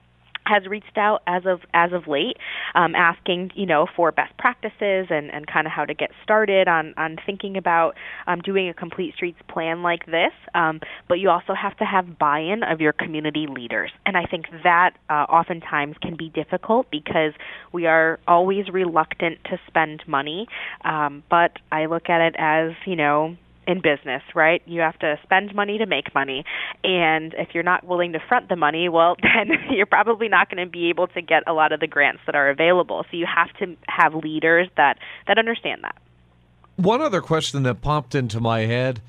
has 0.52 0.68
reached 0.68 0.98
out 0.98 1.22
as 1.28 1.44
of 1.46 1.62
as 1.74 1.94
of 1.94 2.08
late, 2.08 2.38
um, 2.76 2.96
asking 2.96 3.52
you 3.56 3.66
know 3.66 3.88
for 3.96 4.12
best 4.12 4.36
practices 4.38 5.08
and, 5.10 5.32
and 5.32 5.48
kind 5.48 5.66
of 5.68 5.74
how 5.74 5.86
to 5.86 5.94
get 5.94 6.12
started 6.24 6.68
on 6.68 6.94
on 6.98 7.18
thinking 7.26 7.58
about 7.58 7.96
um, 8.28 8.42
doing 8.42 8.70
a 8.70 8.74
complete 8.74 9.14
streets 9.16 9.40
plan 9.48 9.82
like 9.82 10.06
this. 10.06 10.34
Um, 10.54 10.80
but 11.08 11.16
you 11.16 11.30
also 11.30 11.54
have 11.54 11.78
to 11.78 11.86
have 11.86 12.18
buy-in 12.18 12.64
of 12.64 12.82
your 12.82 12.94
community 12.94 13.48
leaders, 13.48 13.92
and 14.06 14.18
I 14.18 14.26
think 14.26 14.46
that 14.64 14.92
uh, 15.10 15.26
oftentimes 15.30 15.96
can 16.02 16.16
be 16.16 16.30
difficult 16.30 16.92
because 16.92 17.34
we 17.72 17.86
are 17.86 18.20
always 18.28 18.70
reluctant 18.70 19.44
to 19.46 19.60
spend 19.68 20.04
money. 20.08 20.48
Um, 20.84 21.24
but 21.30 21.52
I 21.72 21.86
look 21.86 22.10
at 22.10 22.22
it 22.22 22.36
as 22.38 22.72
you 22.86 22.96
know 22.96 23.38
in 23.72 23.82
business, 23.82 24.22
right? 24.36 24.62
You 24.66 24.82
have 24.82 25.00
to 25.00 25.18
spend 25.24 25.56
money 25.56 25.78
to 25.78 25.86
make 25.86 26.14
money. 26.14 26.44
And 26.84 27.34
if 27.36 27.50
you're 27.54 27.64
not 27.64 27.86
willing 27.86 28.12
to 28.12 28.20
front 28.20 28.50
the 28.50 28.58
money, 28.58 28.90
well, 28.90 29.16
then 29.24 29.52
you're 29.72 29.86
probably 29.86 30.28
not 30.28 30.50
going 30.50 30.64
to 30.64 30.70
be 30.70 30.90
able 30.90 31.08
to 31.08 31.22
get 31.22 31.44
a 31.48 31.54
lot 31.54 31.72
of 31.72 31.80
the 31.80 31.88
grants 31.88 32.22
that 32.26 32.36
are 32.36 32.50
available. 32.50 33.06
So 33.10 33.18
you 33.18 33.26
have 33.26 33.52
to 33.60 33.76
have 33.88 34.14
leaders 34.14 34.68
that, 34.76 35.00
that 35.28 35.38
understand 35.38 35.84
that. 35.84 35.96
One 36.76 37.02
other 37.02 37.22
question 37.22 37.64
that 37.64 37.82
popped 37.82 38.14
into 38.14 38.40
my 38.40 38.62
head 38.62 39.02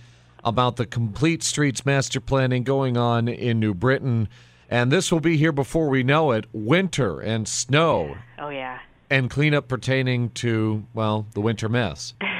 about 0.44 0.76
the 0.76 0.86
complete 0.86 1.42
streets 1.42 1.84
master 1.84 2.20
planning 2.20 2.62
going 2.62 2.96
on 2.96 3.28
in 3.28 3.60
New 3.60 3.74
Britain, 3.74 4.28
and 4.68 4.90
this 4.90 5.12
will 5.12 5.20
be 5.20 5.36
here 5.36 5.52
before 5.52 5.88
we 5.88 6.02
know 6.02 6.32
it 6.32 6.46
winter 6.52 7.20
and 7.20 7.48
snow. 7.48 8.16
Oh, 8.38 8.48
yeah. 8.48 8.80
And 9.10 9.30
cleanup 9.30 9.68
pertaining 9.68 10.30
to, 10.30 10.84
well, 10.94 11.26
the 11.34 11.40
winter 11.40 11.68
mess. 11.68 12.14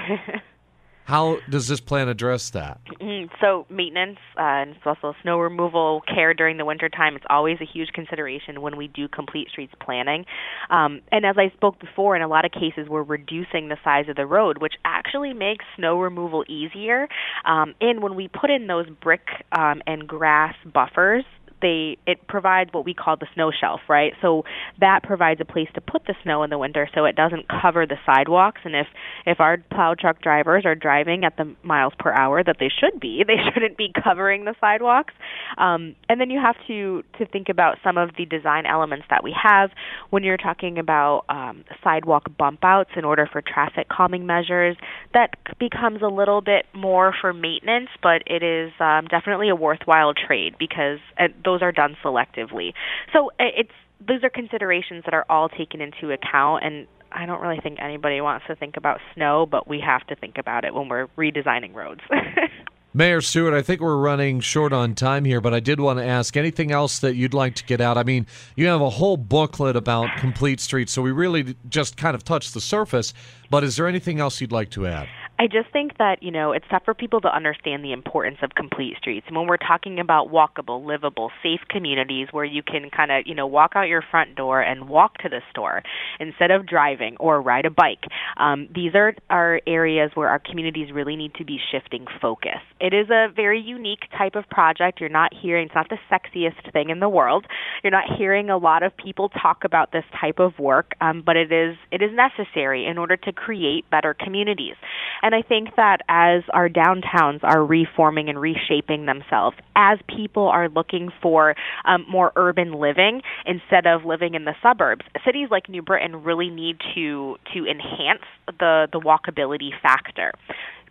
How 1.13 1.41
does 1.51 1.69
this 1.69 1.79
plan 1.79 2.09
address 2.09 2.49
that? 2.51 2.81
Mm-hmm. 2.87 3.35
So 3.39 3.67
maintenance 3.69 4.17
uh, 4.39 4.65
and 4.65 4.77
also 4.87 5.13
snow 5.21 5.39
removal 5.41 6.01
care 6.09 6.33
during 6.33 6.57
the 6.57 6.65
winter 6.65 6.89
time. 6.89 7.17
It's 7.17 7.27
always 7.29 7.59
a 7.61 7.67
huge 7.67 7.91
consideration 7.93 8.63
when 8.63 8.79
we 8.79 8.89
do 8.89 9.09
complete 9.09 9.51
streets 9.51 9.75
planning. 9.79 10.25
Um, 10.71 11.03
and 11.13 11.27
as 11.27 11.37
I 11.37 11.53
spoke 11.55 11.79
before, 11.79 12.17
in 12.17 12.23
a 12.23 12.29
lot 12.29 12.47
of 12.47 12.53
cases, 12.53 12.89
we're 12.89 13.03
reducing 13.03 13.69
the 13.69 13.77
size 13.85 14.09
of 14.09 14.17
the 14.17 14.25
road, 14.25 14.63
which 14.63 14.73
actually 14.87 15.35
makes 15.35 15.67
snow 15.77 16.01
removal 16.01 16.47
easier. 16.49 17.09
Um, 17.45 17.75
and 17.83 18.03
when 18.03 18.15
we 18.15 18.29
put 18.29 18.49
in 18.49 18.67
those 18.67 18.89
brick 18.89 19.27
um, 19.53 19.83
and 19.87 20.09
grass 20.09 20.55
buffers, 20.65 21.27
they 21.63 21.97
it 22.07 22.27
provides 22.29 22.73
what 22.73 22.85
we 22.85 22.95
call 22.95 23.17
the 23.17 23.27
snow 23.35 23.51
shelf, 23.59 23.81
right? 23.89 24.13
So 24.21 24.45
that 24.81 25.03
provides 25.03 25.41
a 25.41 25.45
place 25.45 25.69
to 25.75 25.81
put 25.81 26.05
the 26.07 26.15
snow 26.23 26.43
in 26.43 26.51
the 26.51 26.59
winter 26.59 26.89
so 26.95 27.05
it 27.05 27.17
doesn't 27.17 27.47
cover 27.49 27.87
the 27.87 27.97
sidewalks 28.05 28.61
and 28.65 28.75
if 28.75 28.87
if 29.27 29.41
our 29.41 29.59
plow 29.71 29.95
truck 29.99 30.21
drivers 30.21 30.65
are 30.67 30.75
driving 30.75 31.25
at 31.25 31.37
the 31.37 31.55
miles 31.63 31.93
per 31.99 32.13
hour 32.13 32.43
that 32.43 32.57
they 32.59 32.69
should 32.69 33.01
be, 33.01 33.25
they 33.27 33.37
shouldn't 33.53 33.77
be 33.77 33.93
covering 34.03 34.45
the 34.45 34.55
sidewalks. 34.61 35.15
Um, 35.57 35.95
and 36.09 36.21
then 36.21 36.31
you 36.31 36.41
have 36.41 36.57
to 36.67 37.03
to 37.19 37.27
think 37.27 37.49
about 37.49 37.79
some 37.85 37.97
of 37.97 38.11
the 38.17 38.25
design 38.25 38.67
elements 38.67 39.07
that 39.11 39.23
we 39.23 39.35
have 39.41 39.71
when 40.11 40.23
you're 40.23 40.37
talking 40.37 40.79
about 40.79 41.25
um, 41.29 41.65
sidewalk 41.83 42.25
bump 42.37 42.61
outs 42.63 42.91
in 42.97 43.05
order 43.05 43.29
for 43.31 43.43
traffic 43.43 43.89
calming 43.89 44.27
measures. 44.27 44.77
That 45.15 45.31
becomes 45.59 46.03
a 46.03 46.09
little 46.09 46.41
bit 46.41 46.67
more 46.75 47.15
for 47.21 47.33
maintenance, 47.33 47.89
but 48.03 48.23
it 48.27 48.43
is 48.43 48.73
um, 48.81 49.07
definitely 49.07 49.49
a 49.49 49.57
worthwhile 49.57 50.13
trade 50.15 50.55
because 50.59 50.99
uh, 51.19 51.29
those 51.45 51.52
are 51.61 51.73
done 51.73 51.97
selectively. 52.03 52.73
So 53.13 53.31
it's 53.39 53.73
those 54.01 54.25
are 54.25 54.31
considerations 54.31 55.05
that 55.05 55.15
are 55.15 55.27
all 55.29 55.49
taken 55.49 55.81
into 55.81 56.11
account 56.11 56.65
and 56.65 56.87
I 57.15 57.27
don't 57.27 57.41
really 57.41 57.61
think 57.61 57.79
anybody 57.81 58.21
wants 58.21 58.47
to 58.47 58.57
think 58.57 58.77
about 58.77 58.99
snow, 59.15 59.45
but 59.45 59.69
we 59.69 59.81
have 59.81 60.07
to 60.07 60.17
think 60.17 60.39
about 60.39 60.65
it 60.65 60.75
when 60.75 60.89
we're 60.89 61.09
redesigning 61.19 61.75
roads. 61.75 62.01
Mayor 62.95 63.23
Stewart, 63.23 63.55
I 63.55 63.63
think 63.63 63.81
we're 63.81 63.97
running 63.97 64.41
short 64.41 64.75
on 64.75 64.95
time 64.95 65.25
here, 65.25 65.41
but 65.41 65.55
I 65.55 65.61
did 65.61 65.81
want 65.81 65.99
to 65.99 66.05
ask 66.05 66.37
anything 66.37 66.73
else 66.73 66.99
that 66.99 67.15
you'd 67.15 67.33
like 67.33 67.55
to 67.55 67.65
get 67.65 67.81
out. 67.81 67.97
I 67.97 68.03
mean, 68.03 68.27
you 68.55 68.67
have 68.67 68.83
a 68.83 68.91
whole 68.91 69.17
booklet 69.17 69.77
about 69.77 70.15
complete 70.19 70.61
streets, 70.61 70.93
so 70.93 71.01
we 71.01 71.11
really 71.11 71.57
just 71.71 71.97
kind 71.97 72.15
of 72.15 72.23
touched 72.23 72.53
the 72.53 72.61
surface, 72.61 73.15
but 73.49 73.65
is 73.65 73.77
there 73.77 73.87
anything 73.87 74.21
else 74.21 74.43
you'd 74.43 74.53
like 74.53 74.69
to 74.71 74.87
add? 74.87 75.09
I 75.43 75.49
just 75.49 75.73
think 75.73 75.99
that, 75.99 76.23
you 76.23 76.31
know, 76.31 76.53
it's 76.53 76.65
tough 76.71 76.85
for 76.85 76.95
people 76.95 77.21
to 77.23 77.35
understand 77.35 77.83
the 77.83 77.91
importance 77.93 78.37
of 78.45 78.51
complete 78.55 78.97
streets. 78.97 79.27
And 79.27 79.37
when 79.37 79.49
we're 79.49 79.57
talking 79.57 79.99
about 79.99 80.29
walkable, 80.29 80.87
livable, 80.87 81.33
safe 81.43 81.59
communities 81.69 82.29
where 82.31 82.45
you 82.45 82.63
can 82.63 82.91
kind 82.97 83.11
of, 83.11 83.25
you 83.27 83.35
know, 83.35 83.49
walk 83.49 83.73
out 83.75 83.89
your 83.89 84.05
front 84.09 84.37
door 84.37 84.61
and 84.61 84.89
walk 84.89 85.19
to 85.19 85.29
the 85.29 85.41
store 85.51 85.83
instead 86.21 86.53
of 86.53 86.65
driving 86.65 87.17
or 87.19 87.43
ride 87.43 87.67
a 87.67 87.71
bike, 87.71 88.05
um, 88.37 88.69
these 88.73 88.95
are, 88.95 89.17
are 89.31 89.61
areas 89.67 90.13
where 90.15 90.29
our 90.29 90.39
communities 90.39 90.93
really 90.95 91.17
need 91.17 91.35
to 91.35 91.45
be 91.45 91.59
shifting 91.73 92.07
focus. 92.21 92.61
It 92.79 92.95
is 92.95 93.11
a 93.11 93.27
very 93.35 93.61
unique 93.61 94.05
type 94.17 94.37
of 94.37 94.49
project. 94.49 95.01
You're 95.01 95.09
not 95.09 95.33
hearing, 95.35 95.67
it's 95.67 95.75
not 95.75 95.89
the 95.89 95.99
sexiest 96.09 96.73
thing 96.73 96.91
in 96.91 97.01
the 97.01 97.09
world. 97.09 97.47
You're 97.83 97.91
not 97.91 98.05
hearing 98.17 98.49
a 98.49 98.59
lot 98.59 98.85
of 98.85 98.97
people 98.97 99.29
talk 99.29 99.65
about 99.65 99.91
this 99.91 100.05
type 100.21 100.39
of 100.39 100.57
work, 100.61 100.93
um, 101.01 101.25
but 101.27 101.37
it 101.37 101.51
is, 101.51 101.75
it 101.91 102.01
is 102.01 102.11
necessary 102.15 102.87
in 102.87 102.97
order 102.97 103.17
to 103.17 103.33
create 103.33 103.91
better 103.91 104.15
communities. 104.15 104.77
And 105.21 105.32
I 105.35 105.43
think 105.43 105.77
that 105.77 105.99
as 106.09 106.43
our 106.53 106.69
downtowns 106.69 107.41
are 107.43 107.65
reforming 107.65 108.29
and 108.29 108.41
reshaping 108.41 109.07
themselves, 109.07 109.57
as 109.77 109.99
people 110.09 110.49
are 110.49 110.69
looking 110.69 111.11
for 111.21 111.55
um, 111.85 112.05
more 112.09 112.33
urban 112.37 112.73
living 112.73 113.23
instead 113.47 113.87
of 113.87 114.05
living 114.05 114.35
in 114.35 114.45
the 114.45 114.55
suburbs, 114.63 115.05
cities 115.25 115.49
like 115.51 115.69
New 115.69 115.83
Britain 115.83 116.23
really 116.23 116.51
need 116.51 116.77
to 116.95 117.37
to 117.55 117.67
enhance 117.67 118.23
the 118.59 118.89
the 118.93 119.01
walkability 119.01 119.71
factor. 119.83 120.33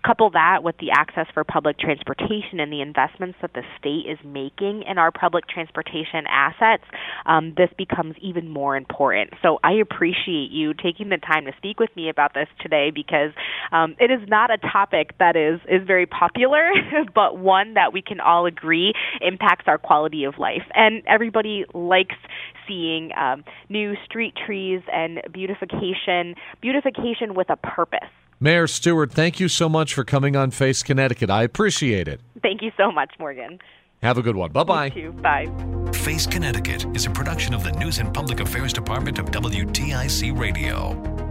Couple 0.05 0.31
that 0.31 0.63
with 0.63 0.75
the 0.79 0.89
access 0.91 1.27
for 1.33 1.43
public 1.43 1.77
transportation 1.77 2.59
and 2.59 2.73
the 2.73 2.81
investments 2.81 3.37
that 3.41 3.53
the 3.53 3.61
state 3.77 4.09
is 4.09 4.17
making 4.25 4.83
in 4.89 4.97
our 4.97 5.11
public 5.11 5.47
transportation 5.47 6.25
assets, 6.27 6.83
um, 7.27 7.53
this 7.55 7.69
becomes 7.77 8.15
even 8.19 8.49
more 8.49 8.75
important. 8.75 9.31
So 9.43 9.59
I 9.63 9.73
appreciate 9.73 10.49
you 10.49 10.73
taking 10.73 11.09
the 11.09 11.17
time 11.17 11.45
to 11.45 11.51
speak 11.57 11.79
with 11.79 11.95
me 11.95 12.09
about 12.09 12.33
this 12.33 12.47
today 12.61 12.89
because 12.89 13.31
um, 13.71 13.95
it 13.99 14.09
is 14.09 14.27
not 14.27 14.49
a 14.49 14.57
topic 14.57 15.17
that 15.19 15.35
is, 15.35 15.59
is 15.69 15.85
very 15.85 16.07
popular, 16.07 16.71
but 17.15 17.37
one 17.37 17.75
that 17.75 17.93
we 17.93 18.01
can 18.01 18.19
all 18.19 18.47
agree 18.47 18.93
impacts 19.21 19.65
our 19.67 19.77
quality 19.77 20.23
of 20.23 20.39
life. 20.39 20.63
And 20.73 21.03
everybody 21.07 21.65
likes 21.75 22.15
seeing 22.67 23.11
um, 23.15 23.43
new 23.69 23.93
street 24.05 24.33
trees 24.45 24.81
and 24.91 25.21
beautification, 25.31 26.35
beautification 26.61 27.35
with 27.35 27.49
a 27.49 27.55
purpose. 27.57 28.09
Mayor 28.43 28.65
Stewart, 28.65 29.11
thank 29.11 29.39
you 29.39 29.47
so 29.47 29.69
much 29.69 29.93
for 29.93 30.03
coming 30.03 30.35
on 30.35 30.49
Face 30.49 30.81
Connecticut. 30.81 31.29
I 31.29 31.43
appreciate 31.43 32.07
it. 32.07 32.21
Thank 32.41 32.63
you 32.63 32.71
so 32.75 32.91
much, 32.91 33.11
Morgan. 33.19 33.59
Have 34.01 34.17
a 34.17 34.23
good 34.23 34.35
one. 34.35 34.51
Bye 34.51 34.63
bye. 34.63 34.89
Thank 34.89 34.95
you. 34.95 35.11
Bye. 35.11 35.45
Face 35.93 36.25
Connecticut 36.25 36.87
is 36.95 37.05
a 37.05 37.11
production 37.11 37.53
of 37.53 37.63
the 37.63 37.71
News 37.73 37.99
and 37.99 38.11
Public 38.11 38.39
Affairs 38.39 38.73
Department 38.73 39.19
of 39.19 39.27
WTIC 39.27 40.35
Radio. 40.35 41.30